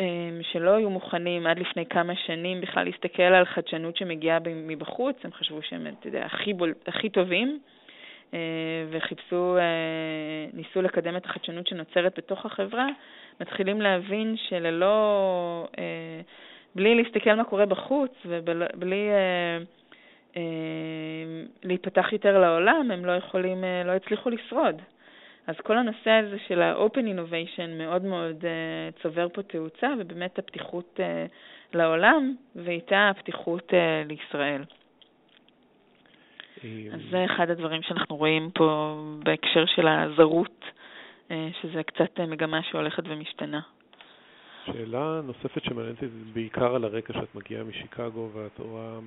אה, 0.00 0.38
שלא 0.52 0.70
היו 0.70 0.90
מוכנים 0.90 1.46
עד 1.46 1.58
לפני 1.58 1.86
כמה 1.86 2.16
שנים 2.16 2.60
בכלל 2.60 2.84
להסתכל 2.84 3.22
על 3.22 3.44
חדשנות 3.44 3.96
שמגיעה 3.96 4.38
מבחוץ, 4.44 5.16
הם 5.24 5.32
חשבו 5.32 5.62
שהם, 5.62 5.86
אתה 5.86 6.08
יודע, 6.08 6.24
הכי, 6.24 6.52
בול, 6.54 6.74
הכי 6.86 7.08
טובים, 7.08 7.58
אה, 8.34 8.38
וחיפשו, 8.90 9.56
ניסו 10.52 10.82
לקדם 10.82 11.16
את 11.16 11.24
החדשנות 11.24 11.66
שנוצרת 11.66 12.18
בתוך 12.18 12.46
החברה, 12.46 12.86
מתחילים 13.40 13.80
להבין 13.80 14.36
שללא, 14.36 15.68
בלי 16.76 16.94
להסתכל 16.94 17.34
מה 17.34 17.44
קורה 17.44 17.66
בחוץ 17.66 18.12
ובלי 18.26 19.08
להיפתח 21.62 22.12
יותר 22.12 22.38
לעולם, 22.38 22.90
הם 22.90 23.04
לא 23.04 23.12
יכולים, 23.12 23.64
לא 23.84 23.92
הצליחו 23.92 24.30
לשרוד. 24.30 24.82
אז 25.46 25.56
כל 25.62 25.78
הנושא 25.78 26.10
הזה 26.10 26.36
של 26.48 26.62
ה-open 26.62 26.98
innovation 26.98 27.68
מאוד 27.78 28.04
מאוד 28.04 28.36
uh, 28.44 29.02
צובר 29.02 29.28
פה 29.28 29.42
תאוצה, 29.42 29.88
ובאמת 29.98 30.38
הפתיחות 30.38 31.00
uh, 31.00 31.76
לעולם, 31.76 32.34
ואיתה 32.56 33.08
הפתיחות 33.08 33.70
uh, 33.70 34.08
לישראל. 34.08 34.64
אז 36.92 37.00
זה 37.10 37.24
אחד 37.24 37.50
הדברים 37.50 37.82
שאנחנו 37.82 38.16
רואים 38.16 38.50
פה 38.54 38.98
בהקשר 39.24 39.66
של 39.66 39.88
הזרות, 39.88 40.64
uh, 41.28 41.32
שזה 41.62 41.82
קצת 41.82 42.18
uh, 42.18 42.26
מגמה 42.26 42.62
שהולכת 42.62 43.02
ומשתנה. 43.06 43.60
שאלה 44.66 45.20
נוספת 45.24 45.64
שמעניינת 45.64 45.96
אותי, 45.96 46.14
בעיקר 46.32 46.74
על 46.74 46.84
הרקע 46.84 47.12
שאת 47.12 47.34
מגיעה 47.34 47.64
משיקגו 47.64 48.28
ואת 48.32 48.58
רואה 48.58 48.98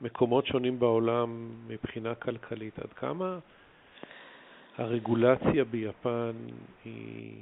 מקומות 0.00 0.46
שונים 0.46 0.78
בעולם 0.78 1.50
מבחינה 1.68 2.14
כלכלית. 2.14 2.78
עד 2.78 2.92
כמה 2.92 3.38
הרגולציה 4.76 5.64
ביפן 5.64 6.32
היא 6.84 7.34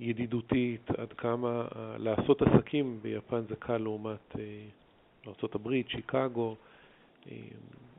ידידותית, 0.00 0.90
עד 0.90 1.12
כמה 1.12 1.64
לעשות 1.98 2.42
עסקים 2.42 2.98
ביפן 3.02 3.40
זה 3.48 3.56
קל 3.56 3.78
לעומת 3.78 4.36
אה, 4.38 4.42
ארה"ב, 5.26 5.70
שיקגו, 5.88 6.56
אה, 7.30 7.36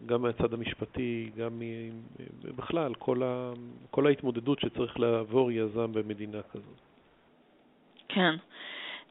גם 0.05 0.21
מהצד 0.21 0.53
המשפטי, 0.53 1.31
גם 1.37 1.61
בכלל, 2.55 2.93
כל, 2.93 3.21
כל 3.91 4.07
ההתמודדות 4.07 4.59
שצריך 4.59 4.99
לעבור 4.99 5.51
יזם 5.51 5.93
במדינה 5.93 6.41
כזאת. 6.41 6.90
כן. 8.13 8.35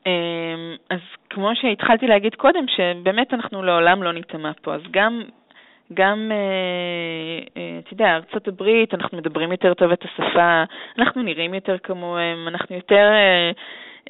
אמ, 0.06 0.76
אז 0.90 1.00
כמו 1.30 1.50
שהתחלתי 1.54 2.06
להגיד 2.06 2.34
קודם, 2.34 2.64
שבאמת 2.68 3.34
אנחנו 3.34 3.62
לעולם 3.62 4.02
לא 4.02 4.12
ניטמע 4.12 4.50
פה, 4.62 4.74
אז 4.74 4.80
גם 4.90 5.22
גם, 5.94 6.32
אה, 6.32 7.60
אה, 7.62 7.78
אתה 7.78 7.94
יודע, 7.94 8.14
ארצות 8.14 8.48
הברית, 8.48 8.94
אנחנו 8.94 9.18
מדברים 9.18 9.52
יותר 9.52 9.74
טוב 9.74 9.92
את 9.92 10.04
השפה, 10.04 10.64
אנחנו 10.98 11.22
נראים 11.22 11.54
יותר 11.54 11.78
כמוהם, 11.78 12.48
אנחנו 12.48 12.76
יותר 12.76 13.10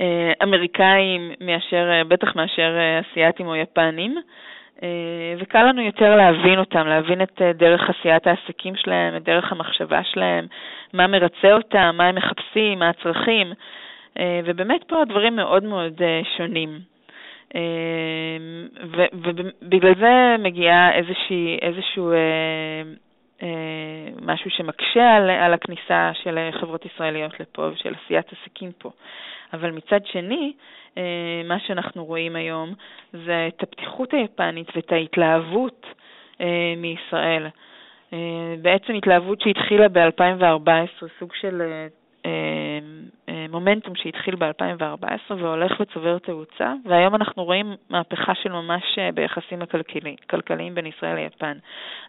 אה, 0.00 0.33
אמריקאים 0.42 1.33
מאשר, 1.40 2.03
בטח 2.09 2.37
מאשר 2.37 3.00
אסיאתים 3.00 3.46
או 3.46 3.57
יפנים, 3.57 4.16
וקל 5.38 5.62
לנו 5.62 5.83
יותר 5.83 6.16
להבין 6.16 6.59
אותם, 6.59 6.87
להבין 6.87 7.22
את 7.22 7.42
דרך 7.55 7.90
עשיית 7.90 8.26
העסקים 8.26 8.76
שלהם, 8.76 9.16
את 9.16 9.22
דרך 9.22 9.53
המחשבה 9.53 10.05
שלהם, 10.05 10.46
מה 10.92 11.07
מרצה 11.07 11.53
אותם, 11.53 11.94
מה 11.94 12.07
הם 12.07 12.14
מחפשים, 12.14 12.79
מה 12.79 12.88
הצרכים, 12.88 13.53
ובאמת 14.44 14.85
פה 14.85 15.03
הדברים 15.03 15.37
מאוד 15.37 15.64
מאוד 15.64 16.01
שונים. 16.37 16.81
אמ, 17.55 18.68
ובגלל 19.12 19.94
זה 20.01 20.37
מגיע 20.38 20.90
איזושהי, 20.92 21.59
איזשהו 21.62 22.12
אה, 22.12 22.16
אה, 23.42 24.09
משהו 24.23 24.51
שמקשה 24.51 25.16
על, 25.16 25.31
על 25.31 25.55
הכניסה 25.55 26.11
של 26.23 26.49
חברות 26.61 26.87
ישראליות 26.87 27.40
לפה 27.40 27.68
ושל 27.73 27.94
עשיית 28.05 28.27
עסקים 28.33 28.73
פה. 28.79 28.90
אבל 29.53 29.70
מצד 29.70 30.01
שני, 30.07 30.53
אה, 30.99 31.42
מה 31.44 31.61
שאנחנו 31.61 32.05
רואים 32.05 32.37
היום 32.37 32.75
זה 33.12 33.49
את 33.49 33.62
הפתיחות 33.62 34.14
היפנית 34.14 34.66
ואת 34.77 34.92
ההתלהבות 34.92 35.87
מישראל. 36.77 37.46
בעצם 38.62 38.94
התלהבות 38.94 39.40
שהתחילה 39.40 39.88
ב-2014, 39.88 41.07
סוג 41.18 41.33
של 41.40 41.62
אה, 41.62 41.87
אה, 42.27 42.79
מומנטום 43.51 43.95
שהתחיל 43.95 44.35
ב-2014 44.37 45.35
והולך 45.39 45.81
וצובר 45.81 46.19
תאוצה, 46.19 46.73
והיום 46.85 47.15
אנחנו 47.15 47.45
רואים 47.45 47.75
מהפכה 47.91 48.33
של 48.35 48.53
ממש 48.53 48.99
אה, 48.99 49.13
ביחסים 49.13 49.63
הכלכליים 49.63 50.75
בין 50.75 50.87
ישראל 50.87 51.15
ליפן. 51.15 51.57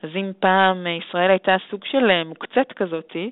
אז 0.03 0.09
אם 0.15 0.31
פעם 0.39 0.87
ישראל 0.87 1.29
הייתה 1.29 1.55
סוג 1.69 1.85
של 1.85 2.23
מוקצת 2.23 2.71
כזאתי, 2.75 3.31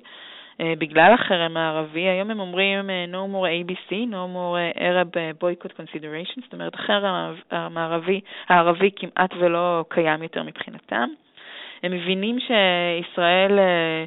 בגלל 0.78 1.12
החרם 1.14 1.56
הערבי, 1.56 2.00
היום 2.00 2.30
הם 2.30 2.40
אומרים 2.40 2.90
no 3.12 3.34
more 3.34 3.46
ABC, 3.46 3.92
no 3.92 4.26
more 4.34 4.78
Arab 4.78 5.16
boycott 5.40 5.72
consideration, 5.72 6.40
זאת 6.44 6.52
אומרת 6.52 6.74
החרם 6.74 7.34
המערבי, 7.50 8.20
הערבי 8.48 8.90
כמעט 8.96 9.30
ולא 9.38 9.84
קיים 9.88 10.22
יותר 10.22 10.42
מבחינתם. 10.42 11.08
הם 11.82 11.92
מבינים 11.92 12.38
שישראל 12.40 13.58
אה, 13.58 14.04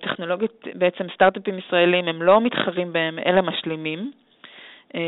טכנולוגיות, 0.00 0.66
בעצם 0.74 1.04
סטארט-אפים 1.14 1.58
ישראלים 1.58 2.08
הם 2.08 2.22
לא 2.22 2.40
מתחרים 2.40 2.92
בהם, 2.92 3.18
אלא 3.26 3.40
משלימים, 3.42 4.10
אה, 4.94 5.00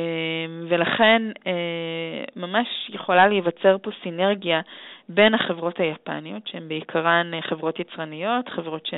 ולכן 0.68 1.22
אה, 1.46 2.24
ממש 2.36 2.66
יכולה 2.88 3.28
להיווצר 3.28 3.76
פה 3.82 3.90
סינרגיה 4.02 4.60
בין 5.08 5.34
החברות 5.34 5.80
היפניות, 5.80 6.46
שהן 6.46 6.68
בעיקרן 6.68 7.30
חברות 7.40 7.80
יצרניות, 7.80 8.48
חברות 8.48 8.88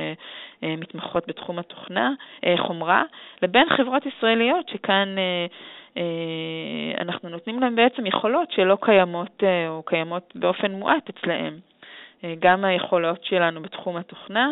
שמתמחות 0.63 1.29
בתחום 1.29 1.59
התוכנה, 1.59 2.13
חומרה, 2.57 3.03
לבין 3.43 3.69
חברות 3.77 4.07
ישראליות 4.07 4.69
שכאן 4.69 5.09
אנחנו 7.01 7.29
נותנים 7.29 7.61
להן 7.61 7.77
בעצם 7.77 8.07
יכולות 8.07 8.51
שלא 8.51 8.79
קיימות 8.81 9.43
או 9.69 9.83
קיימות 9.83 10.33
באופן 10.35 10.73
מועט 10.73 11.09
אצלהם. 11.09 11.59
גם 12.39 12.65
היכולות 12.65 13.25
שלנו 13.25 13.63
בתחום 13.63 13.97
התוכנה, 13.97 14.51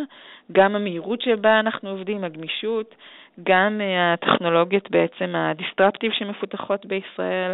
גם 0.52 0.76
המהירות 0.76 1.20
שבה 1.22 1.60
אנחנו 1.60 1.90
עובדים, 1.90 2.24
הגמישות, 2.24 2.94
גם 3.42 3.80
אה, 3.80 4.12
הטכנולוגיות 4.12 4.90
בעצם 4.90 5.34
הדיסטרפטיב 5.36 6.12
שמפותחות 6.12 6.86
בישראל, 6.86 7.52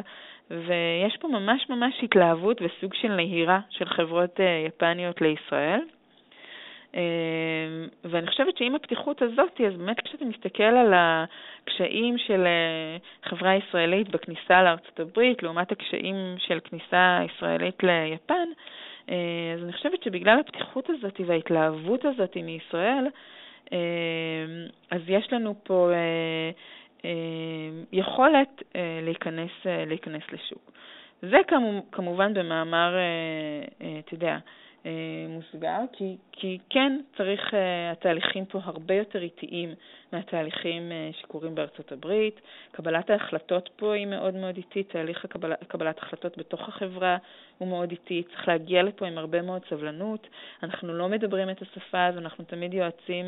ויש 0.50 1.16
פה 1.20 1.28
ממש 1.28 1.66
ממש 1.70 1.94
התלהבות 2.02 2.60
וסוג 2.62 2.94
של 2.94 3.08
נהירה 3.08 3.60
של 3.70 3.84
חברות 3.84 4.40
אה, 4.40 4.64
יפניות 4.66 5.20
לישראל. 5.20 5.80
אה, 6.94 7.00
ואני 8.04 8.26
חושבת 8.26 8.56
שעם 8.56 8.74
הפתיחות 8.74 9.22
הזאת, 9.22 9.60
אז 9.66 9.76
באמת 9.76 10.00
כשאתה 10.00 10.24
מסתכל 10.24 10.62
על 10.62 10.94
הקשיים 10.94 12.18
של 12.18 12.46
חברה 13.24 13.54
ישראלית 13.54 14.08
בכניסה 14.08 14.62
לארצות 14.62 15.00
הברית, 15.00 15.42
לעומת 15.42 15.72
הקשיים 15.72 16.16
של 16.38 16.58
כניסה 16.64 17.20
ישראלית 17.24 17.82
ליפן, 17.82 18.34
אה, 18.34 18.54
אז 19.54 19.62
אני 19.62 19.72
חושבת 19.72 20.02
שבגלל 20.02 20.40
הפתיחות 20.40 20.90
הזאת 20.90 21.20
וההתלהבות 21.26 22.04
הזאת 22.04 22.36
מישראל, 22.36 23.06
אה, 23.72 23.78
אז 24.90 25.00
יש 25.08 25.32
לנו 25.32 25.54
פה 25.62 25.90
אה, 27.04 27.10
יכולת 27.92 28.62
להיכנס, 29.02 29.50
להיכנס 29.64 30.22
לשוק. 30.32 30.72
זה 31.22 31.38
כמובן 31.92 32.34
במאמר, 32.34 32.94
אתה 33.98 34.14
יודע, 34.14 34.32
אה, 34.32 34.38
מוסגר, 35.28 35.80
כי, 35.92 36.16
כי 36.32 36.58
כן 36.70 37.00
צריך, 37.16 37.54
uh, 37.54 37.56
התהליכים 37.92 38.44
פה 38.44 38.60
הרבה 38.64 38.94
יותר 38.94 39.22
איטיים 39.22 39.74
מהתהליכים 40.12 40.82
uh, 40.88 41.16
שקורים 41.20 41.54
בארצות 41.54 41.92
הברית. 41.92 42.40
קבלת 42.72 43.10
ההחלטות 43.10 43.70
פה 43.76 43.94
היא 43.94 44.06
מאוד 44.06 44.34
מאוד 44.34 44.56
איטית, 44.56 44.90
תהליך 44.90 45.24
הקבל, 45.24 45.52
קבלת 45.68 45.98
החלטות 45.98 46.38
בתוך 46.38 46.68
החברה 46.68 47.16
הוא 47.58 47.68
מאוד 47.68 47.90
איטי, 47.90 48.22
צריך 48.22 48.48
להגיע 48.48 48.82
לפה 48.82 49.06
עם 49.06 49.18
הרבה 49.18 49.42
מאוד 49.42 49.62
סבלנות. 49.70 50.26
אנחנו 50.62 50.94
לא 50.94 51.08
מדברים 51.08 51.50
את 51.50 51.62
השפה 51.62 52.06
הזו, 52.06 52.18
אנחנו 52.18 52.44
תמיד 52.44 52.74
יועצים 52.74 53.26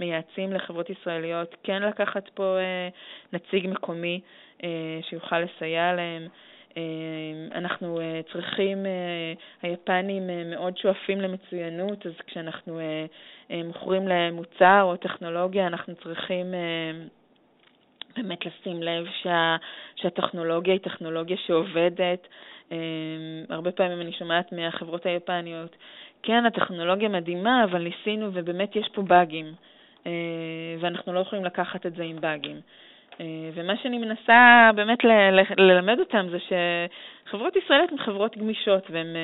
מייעצים 0.00 0.52
לחברות 0.52 0.90
ישראליות 0.90 1.54
כן 1.62 1.82
לקחת 1.82 2.28
פה 2.34 2.56
נציג 3.32 3.68
מקומי 3.68 4.20
שיוכל 5.02 5.38
לסייע 5.38 5.92
להם. 5.92 6.28
אנחנו 7.52 8.00
צריכים, 8.32 8.86
היפנים 9.62 10.30
מאוד 10.50 10.78
שואפים 10.78 11.20
למצוינות, 11.20 12.06
אז 12.06 12.12
כשאנחנו 12.26 12.80
מוכרים 13.64 14.08
להם 14.08 14.34
מוצר 14.34 14.80
או 14.82 14.96
טכנולוגיה, 14.96 15.66
אנחנו 15.66 15.94
צריכים 15.94 16.54
באמת 18.16 18.38
לשים 18.46 18.82
לב 18.82 19.06
שה, 19.22 19.56
שהטכנולוגיה 19.96 20.72
היא 20.72 20.80
טכנולוגיה 20.80 21.36
שעובדת. 21.46 22.28
הרבה 23.48 23.72
פעמים 23.72 24.00
אני 24.00 24.12
שומעת 24.12 24.52
מהחברות 24.52 25.06
היפניות, 25.06 25.76
כן, 26.22 26.46
הטכנולוגיה 26.46 27.08
מדהימה, 27.08 27.64
אבל 27.64 27.82
ניסינו 27.82 28.30
ובאמת 28.32 28.76
יש 28.76 28.88
פה 28.94 29.02
באגים, 29.02 29.54
ואנחנו 30.80 31.12
לא 31.12 31.20
יכולים 31.20 31.44
לקחת 31.44 31.86
את 31.86 31.94
זה 31.94 32.02
עם 32.02 32.20
באגים. 32.20 32.60
ומה 33.54 33.76
שאני 33.82 33.98
מנסה 33.98 34.70
באמת 34.74 34.98
ללמד 35.58 35.98
אותם 36.00 36.26
זה 36.30 36.38
שחברות 37.26 37.56
ישראליות 37.56 37.92
הן 37.92 37.98
חברות 37.98 38.36
גמישות 38.36 38.90
והן 38.90 39.16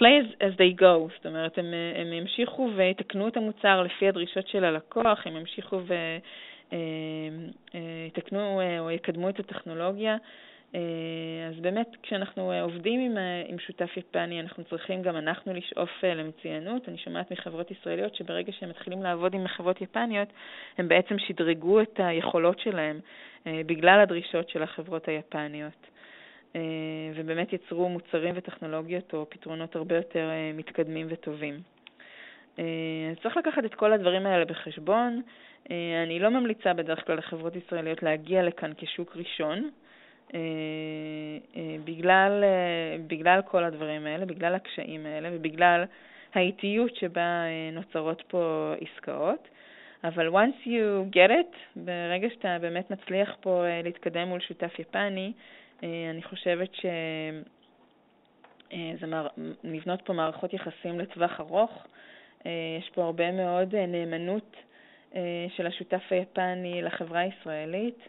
play 0.00 0.22
as 0.40 0.54
they 0.56 0.80
go, 0.80 1.12
זאת 1.16 1.26
אומרת, 1.26 1.58
הם, 1.58 1.66
הם 2.00 2.12
ימשיכו 2.12 2.70
ויתקנו 2.76 3.28
את 3.28 3.36
המוצר 3.36 3.82
לפי 3.82 4.08
הדרישות 4.08 4.48
של 4.48 4.64
הלקוח, 4.64 5.26
הם 5.26 5.36
ימשיכו 5.36 5.80
ויתקנו 7.74 8.60
או 8.78 8.90
יקדמו 8.90 9.28
את 9.28 9.40
הטכנולוגיה. 9.40 10.16
אז 11.48 11.60
באמת, 11.60 11.86
כשאנחנו 12.02 12.52
עובדים 12.62 13.00
עם, 13.00 13.16
עם 13.48 13.58
שותף 13.58 13.96
יפני, 13.96 14.40
אנחנו 14.40 14.64
צריכים 14.64 15.02
גם 15.02 15.16
אנחנו 15.16 15.54
לשאוף 15.54 16.04
למצוינות. 16.04 16.88
אני 16.88 16.98
שומעת 16.98 17.30
מחברות 17.30 17.70
ישראליות 17.70 18.14
שברגע 18.14 18.52
שהם 18.52 18.68
מתחילים 18.68 19.02
לעבוד 19.02 19.34
עם 19.34 19.48
חברות 19.48 19.80
יפניות, 19.80 20.28
הם 20.78 20.88
בעצם 20.88 21.18
שדרגו 21.18 21.80
את 21.80 21.94
היכולות 22.02 22.58
שלהם 22.58 23.00
בגלל 23.46 24.00
הדרישות 24.00 24.48
של 24.48 24.62
החברות 24.62 25.08
היפניות. 25.08 25.86
אה, 26.56 26.60
ובאמת 27.14 27.52
יצרו 27.52 27.88
מוצרים 27.88 28.34
וטכנולוגיות 28.36 29.14
או 29.14 29.26
פתרונות 29.30 29.76
הרבה 29.76 29.96
יותר 29.96 30.30
אה, 30.30 30.52
מתקדמים 30.54 31.06
וטובים. 31.10 31.60
אה, 32.58 33.12
צריך 33.22 33.36
לקחת 33.36 33.64
את 33.64 33.74
כל 33.74 33.92
הדברים 33.92 34.26
האלה 34.26 34.44
בחשבון. 34.44 35.22
אני 36.04 36.18
לא 36.18 36.28
ממליצה 36.28 36.72
בדרך 36.72 37.06
כלל 37.06 37.18
לחברות 37.18 37.56
ישראליות 37.56 38.02
להגיע 38.02 38.42
לכאן 38.42 38.72
כשוק 38.76 39.16
ראשון, 39.16 39.70
בגלל, 41.84 42.44
בגלל 43.06 43.40
כל 43.42 43.64
הדברים 43.64 44.06
האלה, 44.06 44.26
בגלל 44.26 44.54
הקשיים 44.54 45.06
האלה 45.06 45.28
ובגלל 45.32 45.84
האיטיות 46.34 46.96
שבה 46.96 47.44
נוצרות 47.72 48.22
פה 48.28 48.74
עסקאות. 48.80 49.48
אבל 50.04 50.28
once 50.28 50.66
you 50.66 51.14
get 51.14 51.30
it, 51.30 51.56
ברגע 51.76 52.28
שאתה 52.30 52.56
באמת 52.60 52.90
מצליח 52.90 53.36
פה 53.40 53.64
להתקדם 53.84 54.28
מול 54.28 54.40
שותף 54.40 54.78
יפני, 54.78 55.32
אה, 55.82 56.10
אני 56.10 56.22
חושבת 56.22 56.74
שזה 56.74 56.90
אה, 58.72 59.06
מר... 59.06 59.28
נבנות 59.64 60.02
פה 60.02 60.12
מערכות 60.12 60.54
יחסים 60.54 61.00
לטווח 61.00 61.40
ארוך. 61.40 61.86
אה, 62.46 62.50
יש 62.78 62.90
פה 62.94 63.04
הרבה 63.04 63.32
מאוד 63.32 63.74
נאמנות 63.76 64.56
של 65.56 65.66
השותף 65.66 66.02
היפני 66.10 66.82
לחברה 66.82 67.20
הישראלית. 67.20 68.08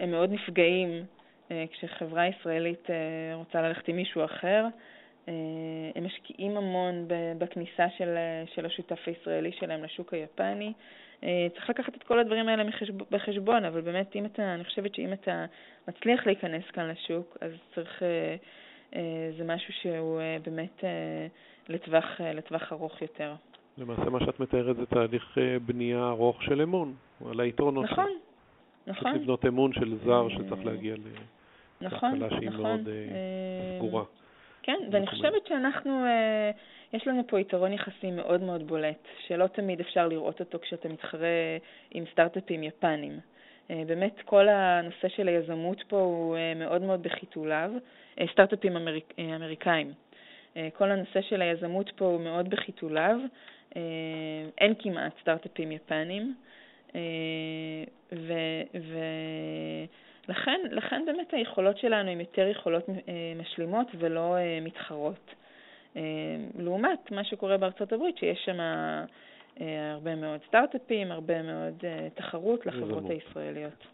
הם 0.00 0.10
מאוד 0.10 0.32
נפגעים 0.32 1.04
כשחברה 1.70 2.26
ישראלית 2.26 2.88
רוצה 3.34 3.62
ללכת 3.62 3.88
עם 3.88 3.96
מישהו 3.96 4.24
אחר. 4.24 4.66
הם 5.94 6.04
משקיעים 6.04 6.56
המון 6.56 7.04
בכניסה 7.38 7.86
של, 7.98 8.16
של 8.54 8.66
השותף 8.66 8.98
הישראלי 9.06 9.52
שלהם 9.52 9.84
לשוק 9.84 10.14
היפני. 10.14 10.72
אה, 11.24 11.46
צריך 11.54 11.70
לקחת 11.70 11.94
את 11.96 12.02
כל 12.02 12.18
הדברים 12.18 12.48
האלה 12.48 12.64
בחשבון, 13.10 13.64
אבל 13.64 13.80
באמת, 13.80 14.16
אם 14.16 14.26
אתה, 14.26 14.54
אני 14.54 14.64
חושבת 14.64 14.94
שאם 14.94 15.12
אתה 15.12 15.44
מצליח 15.88 16.26
להיכנס 16.26 16.64
כאן 16.72 16.88
לשוק, 16.88 17.36
אז 17.40 17.50
צריך, 17.74 18.02
אה, 18.02 18.36
אה, 18.94 19.30
זה 19.38 19.44
משהו 19.44 19.72
שהוא 19.82 20.20
באמת 20.44 20.84
לטווח, 21.68 22.20
לטווח 22.20 22.72
ארוך 22.72 23.02
יותר. 23.02 23.34
למעשה 23.78 24.10
מה 24.10 24.20
שאת 24.20 24.40
מתארת 24.40 24.76
זה 24.76 24.86
תהליך 24.86 25.38
בנייה 25.66 26.08
ארוך 26.08 26.42
של 26.42 26.62
אמון, 26.62 26.94
על 27.30 27.40
היתרונות 27.40 27.84
נכון. 27.84 28.10
נכון. 28.90 29.12
צריך 29.12 29.22
לבנות 29.22 29.46
אמון 29.46 29.72
של 29.72 29.96
זר 30.04 30.28
שצריך 30.28 30.64
להגיע 30.64 30.94
נכון, 31.80 32.18
להקלה 32.18 32.38
שהיא 32.38 32.48
נכון. 32.48 32.62
מאוד 32.62 32.88
סגורה. 33.78 34.04
כן, 34.62 34.78
ואני 34.90 35.06
חושבת 35.06 35.46
שאנחנו, 35.46 36.04
אה, 36.04 36.50
יש 36.92 37.06
לנו 37.06 37.22
פה 37.26 37.40
יתרון 37.40 37.72
יחסי 37.72 38.10
מאוד 38.10 38.42
מאוד 38.42 38.66
בולט, 38.66 39.08
שלא 39.26 39.46
תמיד 39.46 39.80
אפשר 39.80 40.08
לראות 40.08 40.40
אותו 40.40 40.58
כשאתה 40.62 40.88
מתחרה 40.88 41.28
עם 41.90 42.04
סטארט-אפים 42.12 42.62
יפנים. 42.62 43.18
אה, 43.70 43.82
באמת 43.86 44.16
כל 44.24 44.48
הנושא 44.48 45.08
של 45.08 45.28
היזמות 45.28 45.82
פה 45.88 46.00
הוא 46.00 46.36
אה, 46.36 46.52
מאוד 46.56 46.82
מאוד 46.82 47.02
בחיתוליו, 47.02 47.70
סטארט-אפים 48.32 48.76
אמריק, 48.76 49.14
אמריקאים. 49.36 49.92
כל 50.72 50.90
הנושא 50.90 51.20
של 51.22 51.42
היזמות 51.42 51.90
פה 51.96 52.04
הוא 52.04 52.20
מאוד 52.20 52.48
בחיתוליו, 52.50 53.20
אין 54.58 54.74
כמעט 54.78 55.12
סטארט-אפים 55.20 55.72
יפנים, 55.72 56.34
ו... 58.12 58.32
ו 58.74 58.98
לכן, 60.28 60.60
לכן 60.70 61.02
באמת 61.06 61.34
היכולות 61.34 61.78
שלנו 61.78 62.10
הן 62.10 62.20
יותר 62.20 62.46
יכולות 62.46 62.88
אה, 62.88 62.94
משלימות 63.36 63.86
ולא 63.98 64.36
אה, 64.36 64.58
מתחרות. 64.62 65.34
אה, 65.96 66.02
לעומת 66.58 67.10
מה 67.10 67.24
שקורה 67.24 67.56
בארצות 67.56 67.92
הברית, 67.92 68.18
שיש 68.18 68.38
שם 68.44 68.58
הרבה 69.92 70.14
מאוד 70.14 70.40
סטארט-אפים, 70.48 71.12
הרבה 71.12 71.42
מאוד 71.42 71.84
תחרות 72.14 72.66
לחברות 72.66 73.10
הישראליות. 73.10 73.86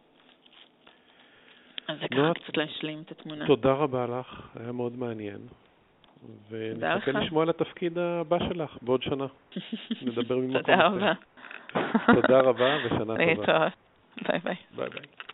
אז 1.88 1.98
זה 2.00 2.08
ככה 2.08 2.32
קצת 2.34 2.56
להשלים 2.56 3.02
את 3.06 3.10
התמונה. 3.10 3.46
תודה 3.46 3.72
רבה 3.72 4.06
לך, 4.06 4.56
היה 4.60 4.72
מאוד 4.72 4.98
מעניין. 4.98 5.38
ונחכה 6.50 7.10
לשמוע 7.12 7.42
על 7.42 7.50
התפקיד 7.50 7.98
הבא 7.98 8.38
שלך 8.38 8.78
בעוד 8.82 9.02
שנה. 9.02 9.26
נדבר 10.02 10.36
ממקום 10.36 10.74
אחר. 10.74 10.88
תודה 10.88 10.88
רבה. 10.88 11.12
תודה 12.14 12.40
רבה 12.40 12.76
ושנה 12.84 13.14
טובה. 13.36 13.68
ביי 14.28 14.38
ביי. 14.44 14.54
ביי 14.76 14.88
ביי. 14.90 15.25